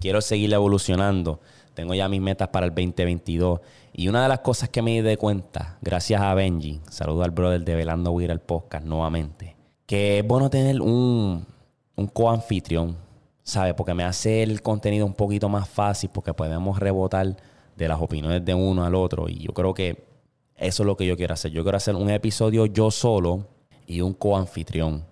quiero 0.00 0.22
seguir 0.22 0.52
evolucionando. 0.54 1.40
Tengo 1.78 1.94
ya 1.94 2.08
mis 2.08 2.20
metas 2.20 2.48
para 2.48 2.66
el 2.66 2.74
2022. 2.74 3.60
Y 3.92 4.08
una 4.08 4.24
de 4.24 4.28
las 4.28 4.40
cosas 4.40 4.68
que 4.68 4.82
me 4.82 5.00
di 5.00 5.16
cuenta, 5.16 5.78
gracias 5.80 6.20
a 6.20 6.34
Benji, 6.34 6.80
saludo 6.90 7.22
al 7.22 7.30
brother 7.30 7.62
de 7.62 7.76
Velando 7.76 8.10
Weir 8.10 8.32
al 8.32 8.40
podcast 8.40 8.84
nuevamente, 8.84 9.54
que 9.86 10.18
es 10.18 10.26
bueno 10.26 10.50
tener 10.50 10.80
un, 10.80 11.46
un 11.94 12.06
co-anfitrión, 12.08 12.96
¿sabes? 13.44 13.74
Porque 13.74 13.94
me 13.94 14.02
hace 14.02 14.42
el 14.42 14.60
contenido 14.60 15.06
un 15.06 15.14
poquito 15.14 15.48
más 15.48 15.68
fácil, 15.68 16.10
porque 16.12 16.34
podemos 16.34 16.80
rebotar 16.80 17.36
de 17.76 17.86
las 17.86 18.00
opiniones 18.00 18.44
de 18.44 18.54
uno 18.54 18.84
al 18.84 18.96
otro. 18.96 19.28
Y 19.28 19.38
yo 19.38 19.52
creo 19.52 19.72
que 19.72 20.04
eso 20.56 20.82
es 20.82 20.84
lo 20.84 20.96
que 20.96 21.06
yo 21.06 21.16
quiero 21.16 21.34
hacer. 21.34 21.52
Yo 21.52 21.62
quiero 21.62 21.76
hacer 21.76 21.94
un 21.94 22.10
episodio 22.10 22.66
yo 22.66 22.90
solo 22.90 23.46
y 23.86 24.00
un 24.00 24.14
co-anfitrión. 24.14 25.04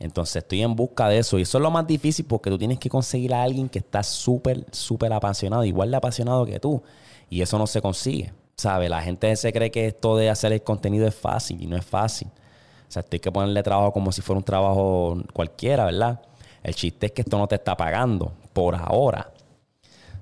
Entonces 0.00 0.36
estoy 0.36 0.62
en 0.62 0.74
busca 0.74 1.08
de 1.08 1.18
eso. 1.18 1.38
Y 1.38 1.42
eso 1.42 1.58
es 1.58 1.62
lo 1.62 1.70
más 1.70 1.86
difícil 1.86 2.24
porque 2.24 2.50
tú 2.50 2.58
tienes 2.58 2.80
que 2.80 2.88
conseguir 2.88 3.32
a 3.32 3.42
alguien 3.44 3.68
que 3.68 3.78
está 3.78 4.02
súper, 4.02 4.66
súper 4.72 5.12
apasionado, 5.12 5.64
igual 5.64 5.92
de 5.92 5.96
apasionado 5.98 6.44
que 6.44 6.58
tú. 6.58 6.82
Y 7.28 7.42
eso 7.42 7.58
no 7.58 7.68
se 7.68 7.80
consigue. 7.80 8.32
¿sabes? 8.60 8.90
La 8.90 9.02
gente 9.02 9.34
se 9.36 9.52
cree 9.52 9.70
que 9.70 9.86
esto 9.86 10.16
de 10.16 10.30
hacer 10.30 10.52
el 10.52 10.62
contenido 10.62 11.06
es 11.06 11.14
fácil 11.14 11.60
y 11.62 11.66
no 11.66 11.76
es 11.76 11.84
fácil. 11.84 12.28
O 12.28 12.92
sea, 12.92 13.04
hay 13.10 13.18
que 13.18 13.32
ponerle 13.32 13.62
trabajo 13.62 13.92
como 13.92 14.12
si 14.12 14.20
fuera 14.20 14.38
un 14.38 14.44
trabajo 14.44 15.18
cualquiera, 15.32 15.86
¿verdad? 15.86 16.20
El 16.62 16.74
chiste 16.74 17.06
es 17.06 17.12
que 17.12 17.22
esto 17.22 17.38
no 17.38 17.46
te 17.46 17.54
está 17.54 17.76
pagando 17.76 18.32
por 18.52 18.76
ahora. 18.76 19.32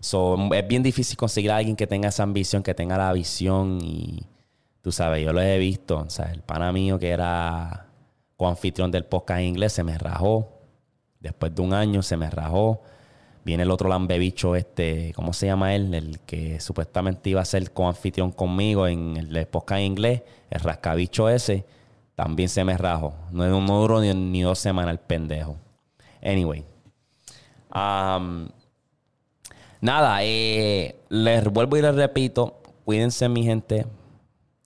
es 0.01 0.69
bien 0.69 0.83
difícil 0.83 1.17
conseguir 1.17 1.51
a 1.51 1.57
alguien 1.57 1.77
que 1.77 1.87
tenga 1.87 2.09
esa 2.09 2.23
ambición, 2.23 2.63
que 2.63 2.75
tenga 2.75 2.97
la 2.97 3.13
visión 3.13 3.81
y 3.83 4.25
tú 4.83 4.93
sabes, 4.93 5.25
yo 5.25 5.33
lo 5.33 5.41
he 5.41 5.59
visto. 5.59 5.99
O 5.99 6.11
sea, 6.11 6.31
el 6.33 6.43
pana 6.43 6.73
mío 6.73 6.99
que 6.99 7.11
era 7.11 7.88
co-anfitrión 8.39 8.91
del 8.91 9.05
podcast 9.05 9.43
inglés 9.43 9.75
se 9.75 9.85
me 9.85 9.99
rajó. 9.99 10.49
Después 11.21 11.55
de 11.55 11.61
un 11.61 11.75
año 11.75 12.03
se 12.03 12.17
me 12.17 12.31
rajó. 12.31 12.81
Viene 13.45 13.65
el 13.65 13.71
otro 13.71 13.89
lambebicho, 13.89 14.55
este, 14.55 15.13
¿cómo 15.15 15.33
se 15.33 15.47
llama 15.47 15.75
él? 15.75 15.93
El 15.93 16.21
que 16.21 16.61
supuestamente 16.61 17.31
iba 17.31 17.41
a 17.41 17.45
ser 17.45 17.73
co-anfitrión 17.73 18.31
conmigo 18.31 18.87
en 18.87 19.17
el 19.17 19.47
podcast 19.49 19.83
inglés, 19.83 20.23
el 20.51 20.61
rascabicho 20.61 21.29
ese 21.29 21.67
también 22.15 22.49
se 22.49 22.65
me 22.65 22.77
rajó. 22.77 23.15
No, 23.31 23.61
no 23.61 23.81
duró 23.81 24.01
ni, 24.01 24.43
dos 24.43 24.59
semanas 24.59 24.93
el 24.93 24.99
pendejo. 24.99 25.57
Anyway. 26.23 26.65
Um, 27.75 28.49
nada, 29.81 30.19
eh, 30.23 31.01
les 31.09 31.45
vuelvo 31.45 31.77
y 31.77 31.83
les 31.83 31.95
repito. 31.95 32.61
Cuídense, 32.85 33.29
mi 33.29 33.45
gente. 33.45 33.87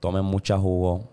Tomen 0.01 0.25
mucha 0.25 0.59
jugo 0.59 1.12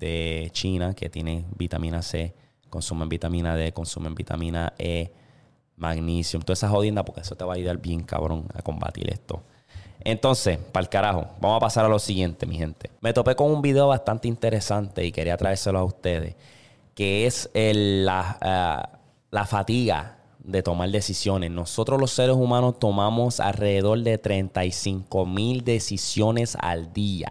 de 0.00 0.48
China 0.52 0.94
que 0.94 1.08
tiene 1.08 1.44
vitamina 1.56 2.02
C. 2.02 2.34
Consumen 2.68 3.08
vitamina 3.08 3.54
D, 3.54 3.72
consumen 3.72 4.14
vitamina 4.14 4.72
E, 4.78 5.12
magnesio, 5.76 6.40
toda 6.40 6.54
esa 6.54 6.68
jodienda, 6.68 7.04
porque 7.04 7.20
eso 7.20 7.36
te 7.36 7.44
va 7.44 7.52
a 7.52 7.56
ayudar 7.56 7.78
bien, 7.78 8.02
cabrón, 8.02 8.46
a 8.54 8.62
combatir 8.62 9.10
esto. 9.12 9.42
Entonces, 10.02 10.58
para 10.58 10.82
el 10.82 10.88
carajo, 10.88 11.26
vamos 11.40 11.58
a 11.58 11.60
pasar 11.60 11.84
a 11.84 11.88
lo 11.88 11.98
siguiente, 11.98 12.46
mi 12.46 12.56
gente. 12.56 12.90
Me 13.00 13.12
topé 13.12 13.36
con 13.36 13.50
un 13.50 13.60
video 13.60 13.88
bastante 13.88 14.28
interesante 14.28 15.04
y 15.04 15.12
quería 15.12 15.36
traérselo 15.36 15.78
a 15.78 15.84
ustedes, 15.84 16.36
que 16.94 17.26
es 17.26 17.50
la, 17.54 18.38
eh, 18.40 18.96
la 19.30 19.44
fatiga 19.46 20.16
de 20.42 20.62
tomar 20.62 20.90
decisiones. 20.90 21.50
Nosotros 21.50 22.00
los 22.00 22.12
seres 22.12 22.36
humanos 22.36 22.78
tomamos 22.78 23.40
alrededor 23.40 24.00
de 24.00 24.16
35 24.16 25.26
mil 25.26 25.64
decisiones 25.64 26.56
al 26.58 26.92
día. 26.92 27.28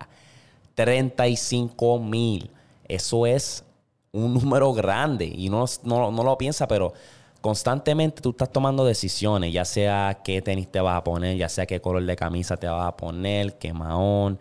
35 0.75 1.99
mil. 1.99 2.51
Eso 2.89 3.25
es 3.25 3.63
un 4.12 4.34
número 4.41 4.74
grande 4.74 5.25
y 5.25 5.50
no, 5.50 5.63
no, 5.84 6.12
no 6.12 6.24
lo 6.24 6.38
piensa, 6.38 6.67
pero 6.67 6.93
constantemente 7.39 8.22
tú 8.22 8.31
estás 8.31 8.51
tomando 8.51 8.84
decisiones, 8.84 9.53
ya 9.53 9.63
sea 9.63 10.19
qué 10.24 10.41
tenis 10.41 10.69
te 10.69 10.81
vas 10.81 10.98
a 10.98 11.03
poner, 11.03 11.38
ya 11.38 11.48
sea 11.48 11.65
qué 11.65 11.79
color 11.79 12.05
de 12.05 12.15
camisa 12.17 12.58
te 12.58 12.67
vas 12.67 12.86
a 12.86 12.98
poner, 12.98 13.58
qué 13.58 13.72
mahón, 13.72 14.38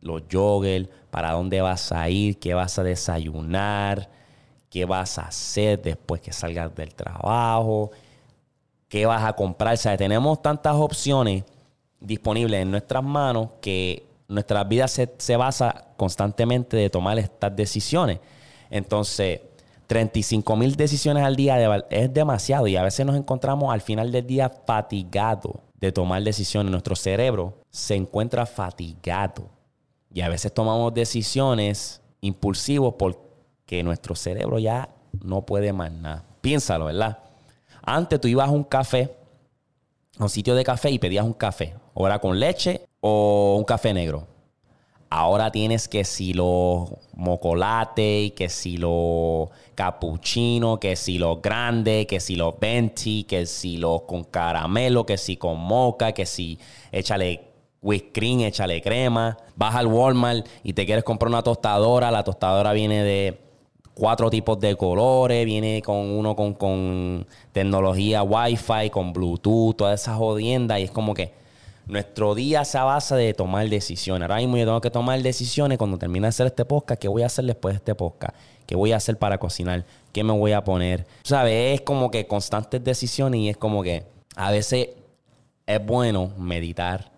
los 0.00 0.22
joggers, 0.30 0.88
para 1.10 1.32
dónde 1.32 1.60
vas 1.60 1.92
a 1.92 2.08
ir, 2.08 2.38
qué 2.38 2.54
vas 2.54 2.78
a 2.78 2.82
desayunar, 2.82 4.10
qué 4.68 4.84
vas 4.84 5.18
a 5.18 5.22
hacer 5.22 5.80
después 5.82 6.20
que 6.20 6.32
salgas 6.32 6.74
del 6.74 6.94
trabajo, 6.94 7.90
qué 8.88 9.06
vas 9.06 9.24
a 9.24 9.32
comprar. 9.32 9.74
O 9.74 9.76
sea, 9.76 9.96
tenemos 9.96 10.40
tantas 10.42 10.74
opciones 10.74 11.44
disponibles 12.00 12.62
en 12.62 12.70
nuestras 12.70 13.02
manos 13.02 13.48
que 13.60 14.06
nuestra 14.30 14.64
vida 14.64 14.88
se, 14.88 15.12
se 15.18 15.36
basa 15.36 15.88
constantemente 15.96 16.76
de 16.76 16.88
tomar 16.88 17.18
estas 17.18 17.54
decisiones. 17.54 18.20
Entonces, 18.70 19.40
35 19.88 20.54
mil 20.56 20.76
decisiones 20.76 21.24
al 21.24 21.34
día 21.34 21.84
es 21.90 22.14
demasiado 22.14 22.68
y 22.68 22.76
a 22.76 22.82
veces 22.84 23.04
nos 23.04 23.16
encontramos 23.16 23.74
al 23.74 23.80
final 23.80 24.12
del 24.12 24.24
día 24.24 24.48
fatigados 24.48 25.54
de 25.80 25.90
tomar 25.90 26.22
decisiones. 26.22 26.70
Nuestro 26.70 26.94
cerebro 26.94 27.58
se 27.70 27.96
encuentra 27.96 28.46
fatigado 28.46 29.50
y 30.14 30.20
a 30.20 30.28
veces 30.28 30.54
tomamos 30.54 30.94
decisiones 30.94 32.00
impulsivos 32.20 32.94
porque 32.96 33.82
nuestro 33.82 34.14
cerebro 34.14 34.60
ya 34.60 34.90
no 35.24 35.44
puede 35.44 35.72
más 35.72 35.90
nada. 35.90 36.24
Piénsalo, 36.40 36.84
¿verdad? 36.84 37.18
Antes 37.82 38.20
tú 38.20 38.28
ibas 38.28 38.48
a 38.48 38.52
un 38.52 38.62
café, 38.62 39.16
a 40.18 40.22
un 40.22 40.30
sitio 40.30 40.54
de 40.54 40.62
café 40.62 40.90
y 40.90 41.00
pedías 41.00 41.24
un 41.24 41.32
café, 41.32 41.74
era 41.96 42.20
con 42.20 42.38
leche 42.38 42.82
o 43.00 43.56
un 43.58 43.64
café 43.64 43.92
negro. 43.94 44.26
Ahora 45.12 45.50
tienes 45.50 45.88
que 45.88 46.04
si 46.04 46.32
los 46.34 46.88
mocolate, 47.14 48.32
que 48.36 48.48
si 48.48 48.76
los 48.76 49.48
cappuccino, 49.74 50.78
que 50.78 50.94
si 50.94 51.18
los 51.18 51.42
grandes, 51.42 52.06
que 52.06 52.20
si 52.20 52.36
los 52.36 52.54
venti, 52.60 53.24
que 53.24 53.44
si 53.46 53.76
los 53.76 54.02
con 54.02 54.22
caramelo, 54.22 55.04
que 55.04 55.18
si 55.18 55.36
con 55.36 55.58
moca, 55.58 56.12
que 56.12 56.26
si 56.26 56.60
échale 56.92 57.50
whipped 57.82 58.12
cream, 58.12 58.40
échale 58.42 58.80
crema. 58.80 59.36
Vas 59.56 59.74
al 59.74 59.88
Walmart 59.88 60.46
y 60.62 60.74
te 60.74 60.86
quieres 60.86 61.02
comprar 61.02 61.28
una 61.28 61.42
tostadora. 61.42 62.12
La 62.12 62.22
tostadora 62.22 62.72
viene 62.72 63.02
de 63.02 63.40
cuatro 63.94 64.30
tipos 64.30 64.60
de 64.60 64.76
colores, 64.76 65.44
viene 65.44 65.82
con 65.82 65.96
uno 65.96 66.36
con, 66.36 66.54
con 66.54 67.26
tecnología 67.50 68.22
Wi-Fi, 68.22 68.90
con 68.90 69.12
Bluetooth, 69.12 69.76
todas 69.76 70.00
esas 70.00 70.16
jodiendas. 70.16 70.78
Y 70.78 70.84
es 70.84 70.92
como 70.92 71.14
que 71.14 71.39
nuestro 71.90 72.34
día 72.34 72.64
se 72.64 72.78
basa 72.78 73.16
de 73.16 73.34
tomar 73.34 73.68
decisiones. 73.68 74.22
Ahora 74.22 74.36
mismo 74.36 74.56
yo 74.56 74.64
tengo 74.64 74.80
que 74.80 74.90
tomar 74.90 75.20
decisiones 75.22 75.76
cuando 75.76 75.98
termine 75.98 76.26
de 76.26 76.28
hacer 76.28 76.46
este 76.46 76.64
podcast. 76.64 77.00
¿Qué 77.00 77.08
voy 77.08 77.22
a 77.22 77.26
hacer 77.26 77.44
después 77.44 77.74
de 77.74 77.78
este 77.78 77.94
podcast? 77.94 78.34
¿Qué 78.66 78.76
voy 78.76 78.92
a 78.92 78.96
hacer 78.96 79.18
para 79.18 79.38
cocinar? 79.38 79.84
¿Qué 80.12 80.22
me 80.22 80.32
voy 80.32 80.52
a 80.52 80.62
poner? 80.62 81.06
¿Sabes? 81.24 81.74
Es 81.74 81.80
como 81.80 82.10
que 82.10 82.26
constantes 82.26 82.82
decisiones 82.82 83.40
y 83.40 83.48
es 83.48 83.56
como 83.56 83.82
que 83.82 84.04
a 84.36 84.50
veces 84.50 84.90
es 85.66 85.84
bueno 85.84 86.32
meditar 86.38 87.10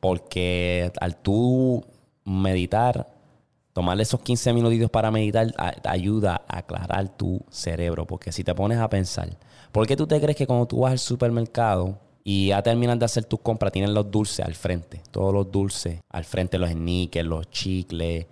porque 0.00 0.92
al 1.00 1.16
tú 1.16 1.84
meditar, 2.24 3.08
tomar 3.72 3.98
esos 4.00 4.20
15 4.20 4.52
minutitos 4.52 4.90
para 4.90 5.10
meditar 5.10 5.46
ayuda 5.84 6.42
a 6.46 6.58
aclarar 6.58 7.08
tu 7.08 7.40
cerebro. 7.50 8.06
Porque 8.06 8.30
si 8.30 8.44
te 8.44 8.54
pones 8.54 8.78
a 8.78 8.90
pensar, 8.90 9.30
¿por 9.70 9.86
qué 9.86 9.96
tú 9.96 10.06
te 10.06 10.20
crees 10.20 10.36
que 10.36 10.46
cuando 10.46 10.66
tú 10.66 10.80
vas 10.80 10.92
al 10.92 10.98
supermercado 10.98 11.98
y 12.24 12.48
ya 12.48 12.62
terminas 12.62 12.98
de 12.98 13.04
hacer 13.04 13.24
tus 13.24 13.40
compras, 13.40 13.72
tienes 13.72 13.90
los 13.90 14.10
dulces 14.10 14.44
al 14.44 14.54
frente. 14.54 15.02
Todos 15.10 15.34
los 15.34 15.50
dulces 15.50 16.00
al 16.08 16.24
frente, 16.24 16.58
los 16.58 16.70
sneakers, 16.70 17.26
los 17.26 17.50
chicles. 17.50 18.26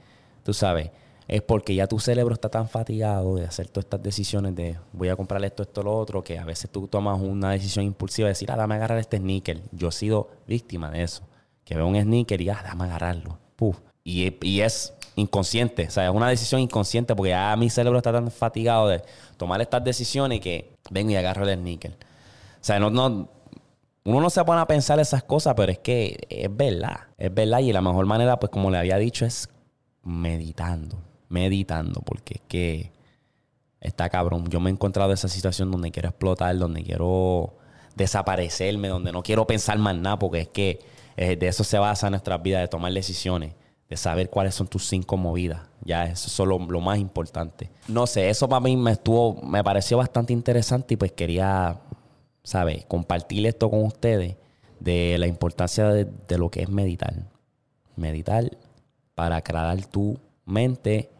Tú 0.45 0.55
sabes, 0.55 0.91
es 1.27 1.43
porque 1.43 1.75
ya 1.75 1.87
tu 1.87 1.99
cerebro 1.99 2.35
está 2.35 2.49
tan 2.49 2.69
fatigado 2.69 3.37
de 3.37 3.45
hacer 3.45 3.69
todas 3.69 3.87
estas 3.87 4.03
decisiones 4.03 4.55
de 4.55 4.79
voy 4.93 5.09
a 5.09 5.17
comprar 5.17 5.45
esto, 5.45 5.63
esto, 5.63 5.83
lo 5.83 5.97
otro, 5.97 6.23
que 6.23 6.39
a 6.39 6.45
veces 6.45 6.71
tú 6.71 6.87
tomas 6.87 7.21
una 7.21 7.51
decisión 7.51 7.85
impulsiva 7.85 8.27
de 8.27 8.33
decir, 8.33 8.51
ah, 8.53 8.57
dame 8.57 8.77
agarrar 8.77 8.99
este 8.99 9.19
sneaker. 9.19 9.61
Yo 9.73 9.89
he 9.89 9.93
sido 9.93 10.31
víctima 10.47 10.91
de 10.91 11.03
eso. 11.03 11.23
Que 11.65 11.75
veo 11.75 11.87
un 11.87 12.01
sneaker 12.01 12.41
y, 12.41 12.49
ah, 12.49 12.63
dame 12.65 12.85
agarrarlo. 12.85 13.39
Puf. 13.57 13.79
Y, 14.05 14.37
y 14.45 14.61
es 14.61 14.95
inconsciente, 15.17 15.87
o 15.87 15.91
sea, 15.91 16.07
es 16.07 16.15
una 16.15 16.29
decisión 16.29 16.61
inconsciente 16.61 17.15
porque 17.15 17.31
ya 17.31 17.55
mi 17.57 17.69
cerebro 17.69 17.99
está 17.99 18.13
tan 18.13 18.31
fatigado 18.31 18.89
de 18.89 19.03
tomar 19.37 19.61
estas 19.61 19.85
decisiones 19.85 20.41
que 20.41 20.77
vengo 20.91 21.11
y 21.11 21.17
agarro 21.17 21.47
el 21.47 21.59
sneaker. 21.59 21.93
O 21.93 22.65
sea, 22.65 22.79
no, 22.79 22.91
no, 22.91 23.29
uno 24.11 24.21
no 24.21 24.31
se 24.31 24.45
pone 24.45 24.61
a 24.61 24.67
pensar 24.67 24.99
esas 24.99 25.23
cosas, 25.23 25.55
pero 25.57 25.71
es 25.71 25.79
que 25.79 26.19
es 26.29 26.55
verdad, 26.55 27.09
es 27.17 27.33
verdad. 27.33 27.61
Y 27.61 27.73
la 27.73 27.81
mejor 27.81 28.07
manera, 28.07 28.39
pues 28.41 28.51
como 28.51 28.71
le 28.71 28.79
había 28.79 28.97
dicho, 28.97 29.25
es 29.25 29.49
meditando, 30.03 30.99
meditando, 31.29 32.01
porque 32.03 32.35
es 32.35 32.43
que 32.49 32.93
está 33.81 34.09
cabrón. 34.09 34.49
Yo 34.49 34.61
me 34.61 34.71
he 34.71 34.73
encontrado 34.73 35.11
en 35.11 35.15
esa 35.15 35.29
situación 35.29 35.71
donde 35.71 35.91
quiero 35.91 36.09
explotar, 36.09 36.59
donde 36.59 36.83
quiero 36.83 37.55
desaparecerme, 37.95 38.89
donde 38.89 39.13
no 39.13 39.23
quiero 39.23 39.47
pensar 39.47 39.79
más 39.79 39.97
nada, 39.97 40.19
porque 40.19 40.41
es 40.41 40.49
que 40.49 40.81
eh, 41.17 41.37
de 41.37 41.49
eso 41.49 41.63
se 41.63 41.79
basa 41.79 42.11
nuestra 42.11 42.37
vida, 42.39 42.61
de 42.61 42.69
tomar 42.69 42.93
decisiones, 42.93 43.55
de 43.89 43.97
saber 43.97 44.29
cuáles 44.29 44.55
son 44.55 44.67
tus 44.67 44.89
cinco 44.89 45.17
movidas. 45.17 45.63
Ya, 45.83 46.07
eso 46.07 46.27
es 46.27 46.49
lo, 46.49 46.59
lo 46.59 46.81
más 46.81 46.99
importante. 46.99 47.71
No 47.87 48.07
sé, 48.07 48.29
eso 48.29 48.49
para 48.49 48.61
mí 48.61 48.77
me 48.77 48.93
estuvo, 48.93 49.41
me 49.43 49.63
pareció 49.63 49.99
bastante 49.99 50.33
interesante 50.33 50.95
y 50.95 50.97
pues 50.97 51.13
quería 51.13 51.81
¿sabes? 52.43 52.85
Compartir 52.87 53.47
esto 53.47 53.71
con 53.71 53.85
ustedes 53.85 54.37
de 54.81 55.17
la 55.19 55.27
importancia 55.27 55.89
de, 55.89 56.39
lo 56.39 56.51
que 56.51 56.63
es 56.63 56.69
meditar. 56.69 57.15
Meditar 57.97 58.51
para 59.15 59.37
aclarar 59.37 59.85
tu 59.87 60.19
mente 60.45 61.11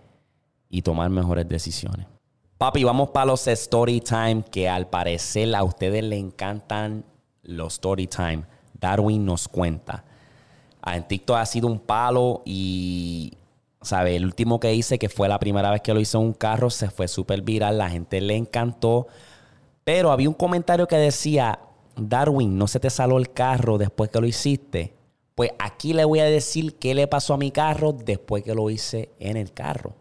y 0.69 0.83
tomar 0.83 1.11
mejores 1.11 1.49
decisiones. 1.49 2.07
Papi, 2.59 2.85
vamos 2.85 3.11
para 3.11 3.27
los 3.27 3.47
story 3.47 4.01
time 4.01 4.45
que 4.51 4.69
al 4.69 4.89
parecer 4.89 5.55
a 5.55 5.63
ustedes 5.63 6.05
le 6.05 6.17
encantan 6.17 7.05
los 7.43 7.75
story 7.75 8.07
time. 8.07 8.45
Darwin 8.79 9.25
nos 9.25 9.49
cuenta. 9.49 10.05
Ah, 10.83 10.97
en 10.97 11.07
TikTok 11.07 11.37
ha 11.37 11.47
sido 11.47 11.67
un 11.67 11.79
palo 11.79 12.43
y, 12.45 13.35
¿sabe? 13.83 14.17
El 14.17 14.25
último 14.25 14.61
que 14.61 14.75
hice, 14.75 14.99
que 14.99 15.09
fue 15.09 15.29
la 15.29 15.39
primera 15.39 15.71
vez 15.71 15.83
que 15.83 15.93
lo 15.93 16.01
hice 16.01 16.17
en 16.17 16.25
un 16.25 16.33
carro, 16.33 16.71
se 16.71 16.91
fue 16.91 17.09
súper 17.09 17.43
viral. 17.43 17.79
La 17.79 17.91
gente 17.91 18.21
le 18.21 18.37
encantó. 18.37 19.07
Pero 19.85 20.13
había 20.13 20.29
un 20.29 20.35
comentario 20.35 20.87
que 20.87 20.97
decía, 20.97 21.59
Darwin, 21.97 22.57
no 22.57 22.67
se 22.67 22.81
te 22.81 22.91
saló 22.91 23.19
el 23.19 23.33
carro 23.33 23.79
después 23.79 24.11
que 24.11 24.21
lo 24.21 24.27
hiciste. 24.27 24.95
Pues 25.35 25.51
aquí 25.59 25.93
le 25.93 26.05
voy 26.05 26.21
a 26.21 26.25
decir 26.25 26.77
qué 26.77 26.95
le 26.95 27.07
pasó 27.07 27.35
a 27.35 27.39
mi 27.39 27.51
carro 27.51 27.93
después 27.93 28.45
que 28.45 28.55
lo 28.55 28.69
hice 28.71 29.11
en 29.19 29.37
el 29.37 29.53
carro. 29.53 29.95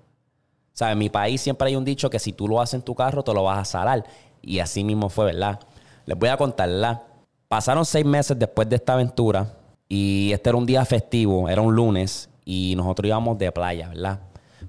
Sea, 0.73 0.91
en 0.91 0.97
mi 0.97 1.09
país 1.09 1.41
siempre 1.41 1.67
hay 1.67 1.75
un 1.75 1.85
dicho 1.85 2.09
que 2.09 2.19
si 2.19 2.33
tú 2.33 2.47
lo 2.47 2.61
haces 2.61 2.75
en 2.75 2.81
tu 2.81 2.95
carro, 2.95 3.23
te 3.23 3.33
lo 3.33 3.43
vas 3.43 3.59
a 3.59 3.65
salar. 3.65 4.05
Y 4.41 4.59
así 4.59 4.83
mismo 4.83 5.09
fue, 5.09 5.25
¿verdad? 5.25 5.59
Les 6.05 6.17
voy 6.17 6.29
a 6.29 6.37
contar, 6.37 6.69
¿verdad? 6.69 7.01
Pasaron 7.47 7.85
seis 7.85 8.05
meses 8.05 8.37
después 8.37 8.69
de 8.69 8.75
esta 8.77 8.93
aventura 8.93 9.55
Y 9.87 10.31
este 10.33 10.49
era 10.49 10.57
un 10.57 10.65
día 10.65 10.85
festivo, 10.85 11.49
era 11.49 11.61
un 11.61 11.75
lunes, 11.75 12.29
y 12.45 12.75
nosotros 12.77 13.07
íbamos 13.07 13.37
de 13.37 13.51
playa, 13.51 13.89
¿verdad? 13.89 14.19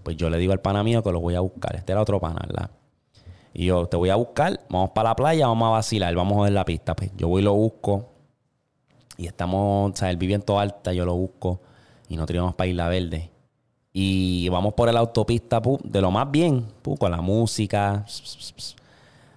Pues 0.02 0.16
yo 0.16 0.30
le 0.30 0.38
digo 0.38 0.52
al 0.52 0.60
pana 0.60 0.82
mío 0.82 1.02
que 1.02 1.12
lo 1.12 1.20
voy 1.20 1.34
a 1.34 1.40
buscar. 1.40 1.76
Este 1.76 1.92
era 1.92 2.00
otro 2.00 2.18
pana, 2.20 2.40
¿verdad? 2.46 2.70
Y 3.52 3.66
yo, 3.66 3.86
te 3.86 3.96
voy 3.96 4.10
a 4.10 4.16
buscar, 4.16 4.60
vamos 4.68 4.90
para 4.90 5.10
la 5.10 5.16
playa, 5.16 5.46
vamos 5.46 5.66
a 5.66 5.70
vacilar, 5.70 6.14
vamos 6.14 6.38
a 6.38 6.42
ver 6.42 6.52
la 6.52 6.64
pista. 6.64 6.94
Pues 6.94 7.10
yo 7.16 7.28
voy 7.28 7.42
y 7.42 7.44
lo 7.44 7.54
busco. 7.54 8.10
Y 9.16 9.26
estamos, 9.26 9.92
o 9.92 9.96
sea, 9.96 10.10
él 10.10 10.16
vive 10.16 10.34
en 10.34 10.42
toda 10.42 10.62
alta, 10.62 10.92
yo 10.92 11.04
lo 11.04 11.14
busco. 11.14 11.60
Y 12.08 12.16
no 12.16 12.26
teníamos 12.26 12.54
para 12.54 12.68
Isla 12.68 12.88
Verde. 12.88 13.30
Y 13.92 14.48
vamos 14.50 14.74
por 14.74 14.88
el 14.88 14.96
autopista, 14.96 15.60
de 15.82 16.00
lo 16.00 16.10
más 16.10 16.30
bien, 16.30 16.66
con 16.98 17.10
la 17.10 17.20
música. 17.20 18.06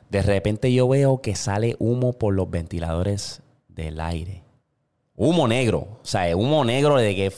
De 0.09 0.21
repente 0.21 0.71
yo 0.71 0.87
veo 0.87 1.21
que 1.21 1.35
sale 1.35 1.75
humo 1.79 2.13
por 2.13 2.35
los 2.35 2.49
ventiladores 2.49 3.41
del 3.67 3.99
aire. 3.99 4.43
Humo 5.15 5.47
negro. 5.47 5.87
O 6.01 6.05
sea, 6.05 6.35
humo 6.35 6.63
negro 6.63 6.97
de 6.97 7.15
que 7.15 7.33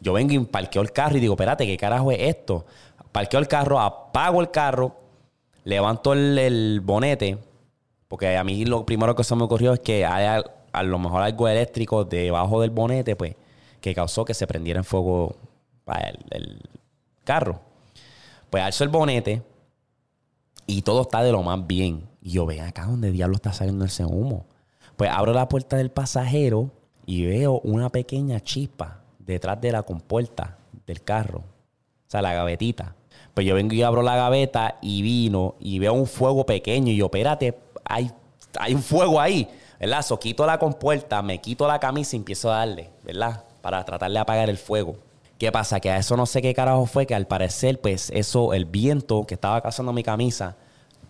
yo 0.00 0.12
vengo 0.12 0.32
y 0.32 0.38
parqueo 0.40 0.82
el 0.82 0.92
carro 0.92 1.16
y 1.16 1.20
digo, 1.20 1.34
espérate, 1.34 1.66
¿qué 1.66 1.76
carajo 1.76 2.12
es 2.12 2.20
esto? 2.20 2.66
Parqueo 3.10 3.40
el 3.40 3.48
carro, 3.48 3.80
apago 3.80 4.40
el 4.40 4.50
carro, 4.50 4.96
levanto 5.64 6.12
el, 6.12 6.80
bonete, 6.82 7.38
porque 8.08 8.36
a 8.36 8.44
mí 8.44 8.64
lo 8.64 8.84
primero 8.84 9.14
que 9.14 9.24
se 9.24 9.34
me 9.36 9.44
ocurrió 9.44 9.72
es 9.72 9.80
que 9.80 10.04
hay 10.04 10.42
a, 10.72 10.82
lo 10.82 10.98
mejor 10.98 11.22
algo 11.22 11.48
eléctrico 11.48 12.04
debajo 12.04 12.60
del 12.60 12.70
bonete, 12.70 13.16
pues, 13.16 13.34
que 13.80 13.94
causó 13.94 14.24
que 14.24 14.34
se 14.34 14.46
prendiera 14.46 14.78
en 14.78 14.84
fuego 14.84 15.36
el, 15.86 16.18
el 16.30 16.60
carro. 17.24 17.60
Pues 18.50 18.62
alzo 18.62 18.84
el 18.84 18.90
bonete, 18.90 19.42
y 20.66 20.82
todo 20.82 21.02
está 21.02 21.22
de 21.22 21.32
lo 21.32 21.42
más 21.42 21.66
bien. 21.66 22.08
Y 22.20 22.30
yo, 22.32 22.46
ven 22.46 22.60
acá, 22.60 22.86
¿dónde 22.86 23.10
diablo 23.10 23.36
está 23.36 23.52
saliendo 23.52 23.84
ese 23.84 24.04
humo? 24.04 24.46
Pues 24.96 25.10
abro 25.10 25.32
la 25.32 25.48
puerta 25.48 25.76
del 25.76 25.90
pasajero 25.90 26.70
y 27.06 27.26
veo 27.26 27.60
una 27.64 27.90
pequeña 27.90 28.40
chispa 28.40 29.00
detrás 29.18 29.60
de 29.60 29.72
la 29.72 29.82
compuerta 29.82 30.58
del 30.86 31.02
carro. 31.02 31.40
O 31.40 32.10
sea, 32.10 32.22
la 32.22 32.34
gavetita. 32.34 32.94
Pues 33.34 33.46
yo 33.46 33.54
vengo 33.54 33.74
y 33.74 33.82
abro 33.82 34.02
la 34.02 34.16
gaveta 34.16 34.78
y 34.82 35.02
vino 35.02 35.54
y 35.58 35.78
veo 35.78 35.94
un 35.94 36.06
fuego 36.06 36.44
pequeño. 36.44 36.92
Y 36.92 36.96
yo, 36.96 37.06
espérate, 37.06 37.58
hay, 37.84 38.10
hay 38.58 38.74
un 38.74 38.82
fuego 38.82 39.20
ahí. 39.20 39.48
¿Verdad? 39.80 40.02
So 40.02 40.18
quito 40.18 40.46
la 40.46 40.58
compuerta, 40.58 41.22
me 41.22 41.40
quito 41.40 41.66
la 41.66 41.80
camisa 41.80 42.14
y 42.14 42.18
empiezo 42.20 42.52
a 42.52 42.58
darle, 42.58 42.90
¿verdad? 43.02 43.44
Para 43.62 43.84
tratar 43.84 44.12
de 44.12 44.18
apagar 44.18 44.48
el 44.48 44.58
fuego. 44.58 44.96
¿Qué 45.38 45.50
pasa? 45.50 45.80
Que 45.80 45.90
a 45.90 45.96
eso 45.96 46.16
no 46.16 46.24
sé 46.24 46.40
qué 46.40 46.54
carajo 46.54 46.86
fue, 46.86 47.04
que 47.04 47.16
al 47.16 47.26
parecer, 47.26 47.80
pues 47.80 48.10
eso, 48.10 48.54
el 48.54 48.64
viento 48.64 49.24
que 49.26 49.34
estaba 49.34 49.60
cazando 49.60 49.92
mi 49.92 50.04
camisa, 50.04 50.56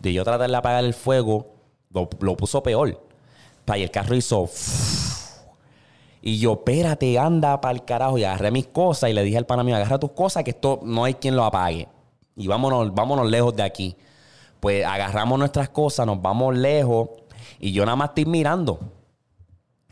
de 0.00 0.14
yo 0.14 0.24
tratar 0.24 0.50
de 0.50 0.56
apagar 0.56 0.84
el 0.84 0.94
fuego, 0.94 1.48
lo, 1.90 2.08
puso 2.08 2.62
peor. 2.62 2.98
Y 3.76 3.82
el 3.82 3.90
carro 3.90 4.14
hizo. 4.14 4.48
Y 6.24 6.38
yo, 6.38 6.52
espérate, 6.52 7.18
anda 7.18 7.60
para 7.60 7.74
el 7.74 7.84
carajo. 7.84 8.16
Y 8.16 8.22
agarré 8.22 8.52
mis 8.52 8.68
cosas 8.68 9.10
y 9.10 9.12
le 9.12 9.24
dije 9.24 9.36
al 9.36 9.44
pana 9.44 9.64
mío, 9.64 9.74
agarra 9.74 9.98
tus 9.98 10.12
cosas, 10.12 10.44
que 10.44 10.52
esto 10.52 10.78
no 10.84 11.04
hay 11.04 11.14
quien 11.14 11.34
lo 11.34 11.44
apague. 11.44 11.88
Y 12.36 12.46
vámonos, 12.46 12.94
vámonos 12.94 13.30
lejos 13.30 13.54
de 13.54 13.62
aquí. 13.62 13.96
Pues 14.60 14.84
agarramos 14.84 15.38
nuestras 15.38 15.68
cosas, 15.68 16.06
nos 16.06 16.20
vamos 16.20 16.56
lejos. 16.56 17.08
Y 17.58 17.72
yo 17.72 17.84
nada 17.84 17.96
más 17.96 18.10
estoy 18.10 18.26
mirando 18.26 18.78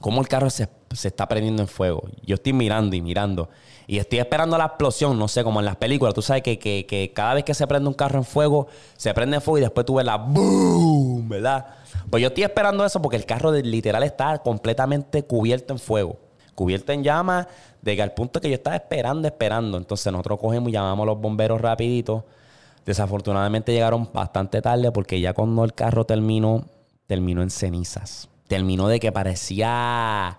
cómo 0.00 0.20
el 0.20 0.28
carro 0.28 0.48
se, 0.50 0.68
se 0.94 1.08
está 1.08 1.28
prendiendo 1.28 1.62
en 1.62 1.68
fuego. 1.68 2.02
Yo 2.22 2.36
estoy 2.36 2.52
mirando 2.52 2.96
y 2.96 3.00
mirando. 3.00 3.48
Y 3.86 3.98
estoy 3.98 4.20
esperando 4.20 4.56
la 4.56 4.66
explosión, 4.66 5.18
no 5.18 5.26
sé, 5.26 5.42
como 5.42 5.58
en 5.58 5.66
las 5.66 5.74
películas. 5.74 6.14
Tú 6.14 6.22
sabes 6.22 6.42
que, 6.42 7.12
cada 7.12 7.34
vez 7.34 7.42
que 7.42 7.54
se 7.54 7.66
prende 7.66 7.88
un 7.88 7.94
carro 7.94 8.18
en 8.18 8.24
fuego, 8.24 8.68
se 8.96 9.12
prende 9.12 9.36
en 9.36 9.42
fuego 9.42 9.58
y 9.58 9.60
después 9.62 9.84
tú 9.84 9.96
ves 9.96 10.06
la 10.06 10.16
boom, 10.16 11.28
¿verdad? 11.28 11.66
Pues 12.08 12.22
yo 12.22 12.28
estoy 12.28 12.44
esperando 12.44 12.84
eso 12.84 13.02
porque 13.02 13.16
el 13.16 13.26
carro 13.26 13.50
literal 13.52 14.04
está 14.04 14.38
completamente 14.38 15.24
cubierto 15.24 15.72
en 15.72 15.80
fuego. 15.80 16.18
Cubierto 16.54 16.92
en 16.92 17.02
llamas, 17.02 17.48
de 17.82 17.96
que 17.96 18.02
al 18.02 18.12
punto 18.12 18.40
que 18.40 18.48
yo 18.48 18.54
estaba 18.54 18.76
esperando, 18.76 19.26
esperando. 19.26 19.78
Entonces 19.78 20.12
nosotros 20.12 20.38
cogemos 20.40 20.68
y 20.68 20.72
llamamos 20.72 21.04
a 21.04 21.06
los 21.06 21.20
bomberos 21.20 21.60
rapidito. 21.60 22.24
Desafortunadamente 22.84 23.72
llegaron 23.72 24.08
bastante 24.12 24.62
tarde 24.62 24.90
porque 24.92 25.20
ya 25.20 25.32
cuando 25.32 25.64
el 25.64 25.74
carro 25.74 26.04
terminó, 26.04 26.64
terminó 27.06 27.42
en 27.42 27.50
cenizas. 27.50 28.28
Terminó 28.48 28.88
de 28.88 28.98
que 29.00 29.12
parecía 29.12 30.38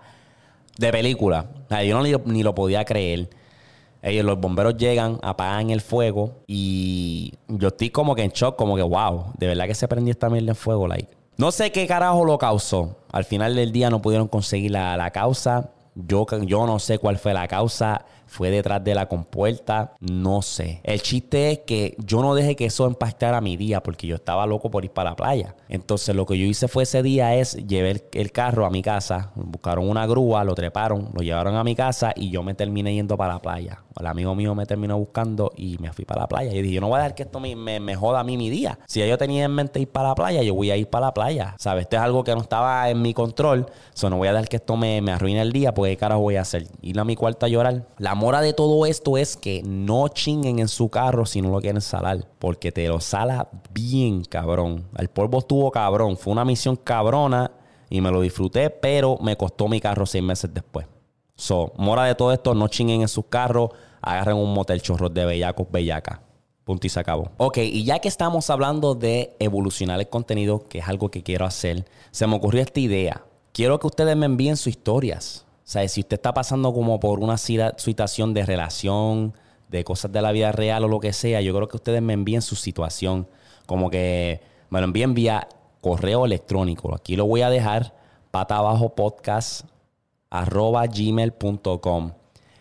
de 0.78 0.92
película. 0.92 1.46
yo 1.86 2.00
no 2.00 2.18
ni 2.26 2.42
lo 2.42 2.54
podía 2.54 2.84
creer. 2.84 3.30
Ellos, 4.02 4.24
los 4.24 4.40
bomberos 4.40 4.76
llegan, 4.76 5.20
apagan 5.22 5.70
el 5.70 5.80
fuego 5.80 6.42
y 6.48 7.34
yo 7.46 7.68
estoy 7.68 7.90
como 7.90 8.16
que 8.16 8.24
en 8.24 8.32
shock, 8.32 8.56
como 8.56 8.74
que 8.74 8.82
wow, 8.82 9.26
de 9.38 9.46
verdad 9.46 9.66
que 9.66 9.76
se 9.76 9.86
prendió 9.86 10.10
esta 10.10 10.28
mierda 10.28 10.50
en 10.50 10.56
fuego, 10.56 10.88
like. 10.88 11.08
No 11.36 11.52
sé 11.52 11.70
qué 11.70 11.86
carajo 11.86 12.24
lo 12.24 12.36
causó. 12.36 12.96
Al 13.12 13.24
final 13.24 13.54
del 13.54 13.70
día 13.70 13.90
no 13.90 14.02
pudieron 14.02 14.26
conseguir 14.26 14.72
la, 14.72 14.96
la 14.96 15.12
causa. 15.12 15.70
Yo, 15.94 16.26
yo 16.42 16.66
no 16.66 16.78
sé 16.78 16.98
cuál 16.98 17.18
fue 17.18 17.34
la 17.34 17.46
causa 17.48 18.04
fue 18.32 18.50
detrás 18.50 18.82
de 18.82 18.94
la 18.94 19.08
compuerta, 19.08 19.92
no 20.00 20.40
sé. 20.40 20.80
El 20.84 21.02
chiste 21.02 21.52
es 21.52 21.58
que 21.60 21.94
yo 21.98 22.22
no 22.22 22.34
dejé 22.34 22.56
que 22.56 22.64
eso 22.64 22.88
impactara 22.88 23.42
mi 23.42 23.58
día 23.58 23.82
porque 23.82 24.06
yo 24.06 24.16
estaba 24.16 24.46
loco 24.46 24.70
por 24.70 24.84
ir 24.84 24.90
para 24.90 25.10
la 25.10 25.16
playa. 25.16 25.54
Entonces 25.68 26.16
lo 26.16 26.24
que 26.24 26.38
yo 26.38 26.46
hice 26.46 26.66
fue 26.66 26.84
ese 26.84 27.02
día 27.02 27.34
es 27.34 27.54
llevar 27.66 28.02
el 28.12 28.32
carro 28.32 28.64
a 28.64 28.70
mi 28.70 28.80
casa, 28.80 29.32
buscaron 29.34 29.86
una 29.86 30.06
grúa, 30.06 30.44
lo 30.44 30.54
treparon, 30.54 31.10
lo 31.12 31.22
llevaron 31.22 31.56
a 31.56 31.62
mi 31.62 31.74
casa 31.74 32.14
y 32.16 32.30
yo 32.30 32.42
me 32.42 32.54
terminé 32.54 32.94
yendo 32.94 33.18
para 33.18 33.34
la 33.34 33.38
playa. 33.40 33.82
El 34.00 34.06
amigo 34.06 34.34
mío 34.34 34.54
me 34.54 34.66
terminó 34.66 34.98
buscando 34.98 35.52
y 35.56 35.76
me 35.78 35.92
fui 35.92 36.04
para 36.04 36.22
la 36.22 36.28
playa. 36.28 36.52
Y 36.52 36.62
dije, 36.62 36.74
yo 36.74 36.80
no 36.80 36.88
voy 36.88 36.96
a 36.96 37.02
dejar 37.02 37.14
que 37.14 37.22
esto 37.24 37.40
me, 37.40 37.54
me, 37.54 37.94
joda 37.94 38.20
a 38.20 38.24
mí 38.24 38.36
mi 38.36 38.50
día. 38.50 38.78
Si 38.86 39.06
yo 39.06 39.18
tenía 39.18 39.44
en 39.44 39.54
mente 39.54 39.80
ir 39.80 39.88
para 39.88 40.08
la 40.08 40.14
playa, 40.14 40.42
yo 40.42 40.54
voy 40.54 40.70
a 40.70 40.76
ir 40.76 40.88
para 40.88 41.06
la 41.06 41.14
playa. 41.14 41.54
¿Sabes? 41.58 41.82
Esto 41.82 41.96
es 41.96 42.02
algo 42.02 42.24
que 42.24 42.34
no 42.34 42.40
estaba 42.40 42.88
en 42.88 43.02
mi 43.02 43.12
control. 43.14 43.66
So, 43.94 44.08
no 44.08 44.16
voy 44.16 44.28
a 44.28 44.32
dejar 44.32 44.48
que 44.48 44.56
esto 44.56 44.76
me, 44.76 45.00
me 45.02 45.12
arruine 45.12 45.42
el 45.42 45.52
día, 45.52 45.74
pues 45.74 45.92
qué 45.92 45.96
carajo 45.96 46.20
voy 46.22 46.36
a 46.36 46.42
hacer. 46.42 46.66
Ir 46.80 46.98
a 46.98 47.04
mi 47.04 47.16
cuarto 47.16 47.46
a 47.46 47.48
llorar. 47.48 47.86
La 47.98 48.14
mora 48.22 48.40
de 48.40 48.52
todo 48.52 48.86
esto 48.86 49.18
es 49.18 49.36
que 49.36 49.64
no 49.64 50.06
chinguen 50.06 50.60
en 50.60 50.68
su 50.68 50.88
carro 50.88 51.26
si 51.26 51.42
no 51.42 51.50
lo 51.50 51.60
quieren 51.60 51.80
salar. 51.80 52.24
Porque 52.38 52.70
te 52.70 52.86
lo 52.86 53.00
sala 53.00 53.48
bien, 53.74 54.24
cabrón. 54.24 54.84
El 54.96 55.08
polvo 55.08 55.40
estuvo 55.40 55.72
cabrón. 55.72 56.16
Fue 56.16 56.32
una 56.32 56.44
misión 56.44 56.76
cabrona 56.76 57.50
y 57.90 58.00
me 58.00 58.12
lo 58.12 58.20
disfruté, 58.20 58.70
pero 58.70 59.18
me 59.20 59.36
costó 59.36 59.66
mi 59.66 59.80
carro 59.80 60.06
seis 60.06 60.22
meses 60.22 60.54
después. 60.54 60.86
So, 61.34 61.72
mora 61.76 62.04
de 62.04 62.14
todo 62.14 62.32
esto, 62.32 62.54
no 62.54 62.68
chinguen 62.68 63.02
en 63.02 63.08
sus 63.08 63.24
carros, 63.24 63.70
agarren 64.00 64.36
un 64.36 64.54
motel 64.54 64.80
chorros 64.80 65.12
de 65.12 65.24
bellacos, 65.24 65.66
bellaca. 65.68 66.22
Punto 66.62 66.86
y 66.86 66.90
se 66.90 67.00
acabó. 67.00 67.32
Ok, 67.38 67.58
y 67.58 67.82
ya 67.82 67.98
que 67.98 68.06
estamos 68.06 68.50
hablando 68.50 68.94
de 68.94 69.34
evolucionar 69.40 69.98
el 69.98 70.08
contenido, 70.08 70.68
que 70.68 70.78
es 70.78 70.86
algo 70.86 71.10
que 71.10 71.24
quiero 71.24 71.44
hacer, 71.44 71.86
se 72.12 72.28
me 72.28 72.36
ocurrió 72.36 72.62
esta 72.62 72.78
idea. 72.78 73.24
Quiero 73.52 73.80
que 73.80 73.88
ustedes 73.88 74.16
me 74.16 74.26
envíen 74.26 74.56
sus 74.56 74.68
historias. 74.68 75.41
Sea, 75.64 75.86
si 75.88 76.00
usted 76.00 76.16
está 76.16 76.34
pasando 76.34 76.72
como 76.72 76.98
por 77.00 77.20
una 77.20 77.38
situación 77.38 78.34
de 78.34 78.44
relación, 78.44 79.34
de 79.68 79.84
cosas 79.84 80.12
de 80.12 80.20
la 80.20 80.32
vida 80.32 80.52
real 80.52 80.84
o 80.84 80.88
lo 80.88 81.00
que 81.00 81.12
sea, 81.12 81.40
yo 81.40 81.54
creo 81.54 81.68
que 81.68 81.76
ustedes 81.76 82.02
me 82.02 82.12
envíen 82.12 82.42
su 82.42 82.56
situación. 82.56 83.26
Como 83.66 83.90
que 83.90 84.40
me 84.70 84.80
lo 84.80 84.84
envíen 84.84 85.14
vía 85.14 85.48
correo 85.80 86.24
electrónico. 86.26 86.94
Aquí 86.94 87.16
lo 87.16 87.26
voy 87.26 87.42
a 87.42 87.50
dejar, 87.50 87.94
pata 88.30 88.58
abajo 88.58 88.94
podcast 88.94 89.66
arroba 90.32 90.86
gmail.com. 90.86 92.12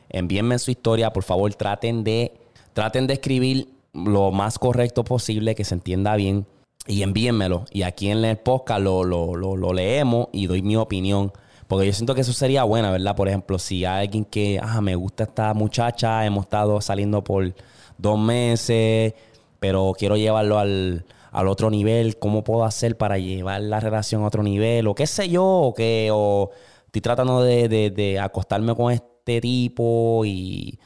Envíenme 0.09 0.59
su 0.59 0.71
historia, 0.71 1.13
por 1.13 1.23
favor, 1.23 1.53
traten 1.53 2.03
de, 2.03 2.33
traten 2.73 3.07
de 3.07 3.13
escribir 3.13 3.69
lo 3.93 4.31
más 4.31 4.59
correcto 4.59 5.05
posible, 5.05 5.55
que 5.55 5.63
se 5.63 5.75
entienda 5.75 6.15
bien, 6.17 6.45
y 6.85 7.03
envíenmelo. 7.03 7.65
Y 7.71 7.83
aquí 7.83 8.09
en 8.09 8.25
el 8.25 8.37
podcast 8.37 8.81
lo, 8.81 9.05
lo, 9.05 9.73
leemos 9.73 10.27
y 10.33 10.47
doy 10.47 10.61
mi 10.61 10.75
opinión. 10.75 11.31
Porque 11.71 11.87
yo 11.87 11.93
siento 11.93 12.13
que 12.13 12.19
eso 12.19 12.33
sería 12.33 12.65
buena, 12.65 12.91
¿verdad? 12.91 13.15
Por 13.15 13.29
ejemplo, 13.29 13.57
si 13.57 13.85
alguien 13.85 14.25
que, 14.25 14.59
ah, 14.61 14.81
me 14.81 14.93
gusta 14.95 15.23
esta 15.23 15.53
muchacha, 15.53 16.25
hemos 16.25 16.43
estado 16.43 16.81
saliendo 16.81 17.23
por 17.23 17.55
dos 17.97 18.19
meses, 18.19 19.13
pero 19.57 19.93
quiero 19.97 20.17
llevarlo 20.17 20.59
al, 20.59 21.05
al 21.31 21.47
otro 21.47 21.69
nivel, 21.69 22.19
¿cómo 22.19 22.43
puedo 22.43 22.65
hacer 22.65 22.97
para 22.97 23.19
llevar 23.19 23.61
la 23.61 23.79
relación 23.79 24.21
a 24.23 24.27
otro 24.27 24.43
nivel? 24.43 24.85
O 24.85 24.95
qué 24.95 25.07
sé 25.07 25.29
yo, 25.29 25.45
o 25.45 25.73
qué, 25.73 26.09
o 26.11 26.49
estoy 26.87 26.99
tratando 27.01 27.41
de, 27.41 28.19
acostarme 28.21 28.75
con 28.75 28.91
este 28.91 29.39
tipo 29.39 30.23
y, 30.25 30.77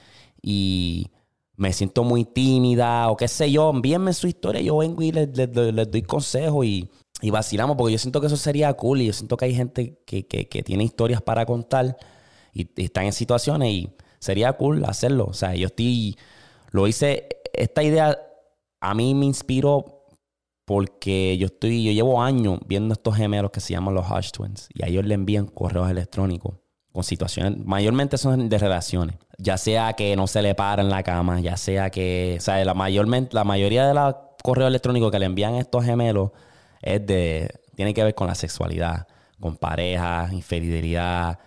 me 1.58 1.74
siento 1.74 2.04
muy 2.04 2.26
tímida 2.26 3.10
o 3.10 3.18
qué 3.18 3.28
sé 3.28 3.50
yo, 3.50 3.72
envíenme 3.72 4.14
su 4.14 4.28
historia, 4.28 4.62
yo 4.62 4.78
vengo 4.78 5.02
y 5.02 5.12
les, 5.12 5.32
doy 5.34 6.04
consejos 6.04 6.64
y, 6.64 6.92
vacilamos, 7.32 7.78
porque 7.78 7.94
yo 7.94 8.00
siento 8.00 8.22
que 8.22 8.28
eso 8.28 8.38
sería 8.38 8.74
cool 8.74 9.02
y 9.02 9.08
yo 9.08 9.14
siento 9.14 9.38
que 9.38 9.46
hay 9.46 9.56
gente 9.56 10.00
que, 10.06 10.24
tiene 10.64 10.84
historias 10.84 11.22
para 11.22 11.46
contar 11.46 11.98
y, 12.54 12.68
y, 12.76 12.86
están 12.86 13.06
en 13.06 13.14
situaciones 13.14 13.70
y 13.70 13.90
sería 14.20 14.54
cool 14.54 14.84
hacerlo. 14.86 15.26
O 15.26 15.34
sea, 15.34 15.56
yo 15.56 15.68
estoy, 15.68 16.18
lo 16.72 16.88
hice, 16.88 17.28
esta 17.54 17.84
idea 17.84 18.18
a 18.82 18.94
mí 18.94 19.16
me 19.16 19.26
inspiró 19.26 19.96
porque 20.66 21.38
yo 21.38 21.46
estoy, 21.46 21.84
yo 21.84 21.92
llevo 21.92 22.22
años 22.22 22.60
viendo 22.66 22.94
estos 22.94 23.16
gemelos 23.16 23.52
que 23.52 23.60
se 23.60 23.74
llaman 23.74 23.94
los 23.94 24.10
Hush 24.10 24.32
Twins 24.32 24.68
y 24.74 24.84
a 24.84 24.88
ellos 24.88 25.06
le 25.06 25.14
envían 25.14 25.46
correos 25.46 25.90
electrónicos 25.90 26.56
con 26.92 27.04
situaciones, 27.04 27.64
mayormente 27.66 28.18
son 28.18 28.48
de 28.48 28.58
relaciones, 28.58 29.18
ya 29.38 29.58
sea 29.58 29.94
que 29.94 30.16
no 30.16 30.28
se 30.28 30.42
le 30.42 30.56
para 30.56 30.82
en 30.82 30.90
la 30.90 31.04
cama, 31.04 31.42
ya 31.42 31.58
sea 31.58 31.90
que, 31.90 32.38
o 32.40 32.42
sea, 32.42 32.64
la, 32.64 32.74
mayormente, 32.74 33.36
la 33.36 33.44
mayoría 33.44 33.86
de 33.86 33.94
los 33.94 34.16
correos 34.42 34.70
electrónicos 34.70 35.12
que 35.12 35.20
le 35.20 35.26
envían 35.26 35.56
estos 35.56 35.84
gemelos 35.84 36.32
es 36.86 37.06
de, 37.06 37.50
tiene 37.76 37.94
que 37.94 38.04
ver 38.04 38.16
con 38.16 38.28
la 38.28 38.36
sexualidad, 38.36 39.08
con 39.40 39.58
pareja, 39.58 40.30
infidelidad, 40.32 41.40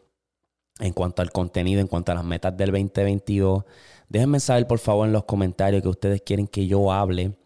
en 0.81 0.93
cuanto 0.93 1.23
al 1.23 1.31
contenido, 1.31 1.81
en 1.81 1.87
cuanto 1.87 2.13
a 2.13 2.17
las 2.17 2.25
metas 2.25 2.57
del 2.57 2.73
2022. 2.73 3.65
Déjenme 4.09 4.41
saber 4.41 4.67
por 4.67 4.79
favor 4.79 5.07
en 5.07 5.13
los 5.13 5.25
comentarios 5.25 5.83
que 5.83 5.89
ustedes 5.89 6.23
quieren 6.23 6.49
que 6.49 6.67
yo 6.67 6.93
hable, 6.93 7.37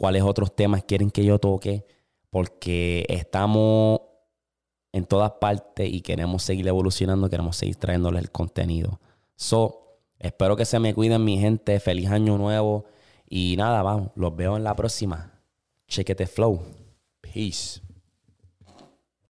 cuáles 0.00 0.22
otros 0.22 0.56
temas 0.56 0.82
quieren 0.82 1.10
que 1.10 1.22
yo 1.22 1.38
toque, 1.38 1.84
porque 2.30 3.04
estamos 3.10 4.00
en 4.92 5.04
todas 5.04 5.32
partes 5.32 5.92
y 5.92 6.00
queremos 6.00 6.42
seguir 6.42 6.66
evolucionando, 6.68 7.28
queremos 7.28 7.58
seguir 7.58 7.76
trayéndoles 7.76 8.22
el 8.22 8.30
contenido. 8.30 8.98
So, 9.36 9.98
espero 10.18 10.56
que 10.56 10.64
se 10.64 10.78
me 10.78 10.94
cuiden 10.94 11.22
mi 11.22 11.36
gente, 11.36 11.78
feliz 11.80 12.08
año 12.08 12.38
nuevo 12.38 12.86
y 13.28 13.56
nada, 13.58 13.82
vamos, 13.82 14.08
los 14.14 14.34
veo 14.34 14.56
en 14.56 14.64
la 14.64 14.74
próxima. 14.74 15.38
Chequete 15.86 16.26
flow. 16.26 16.62
Peace. 17.20 17.82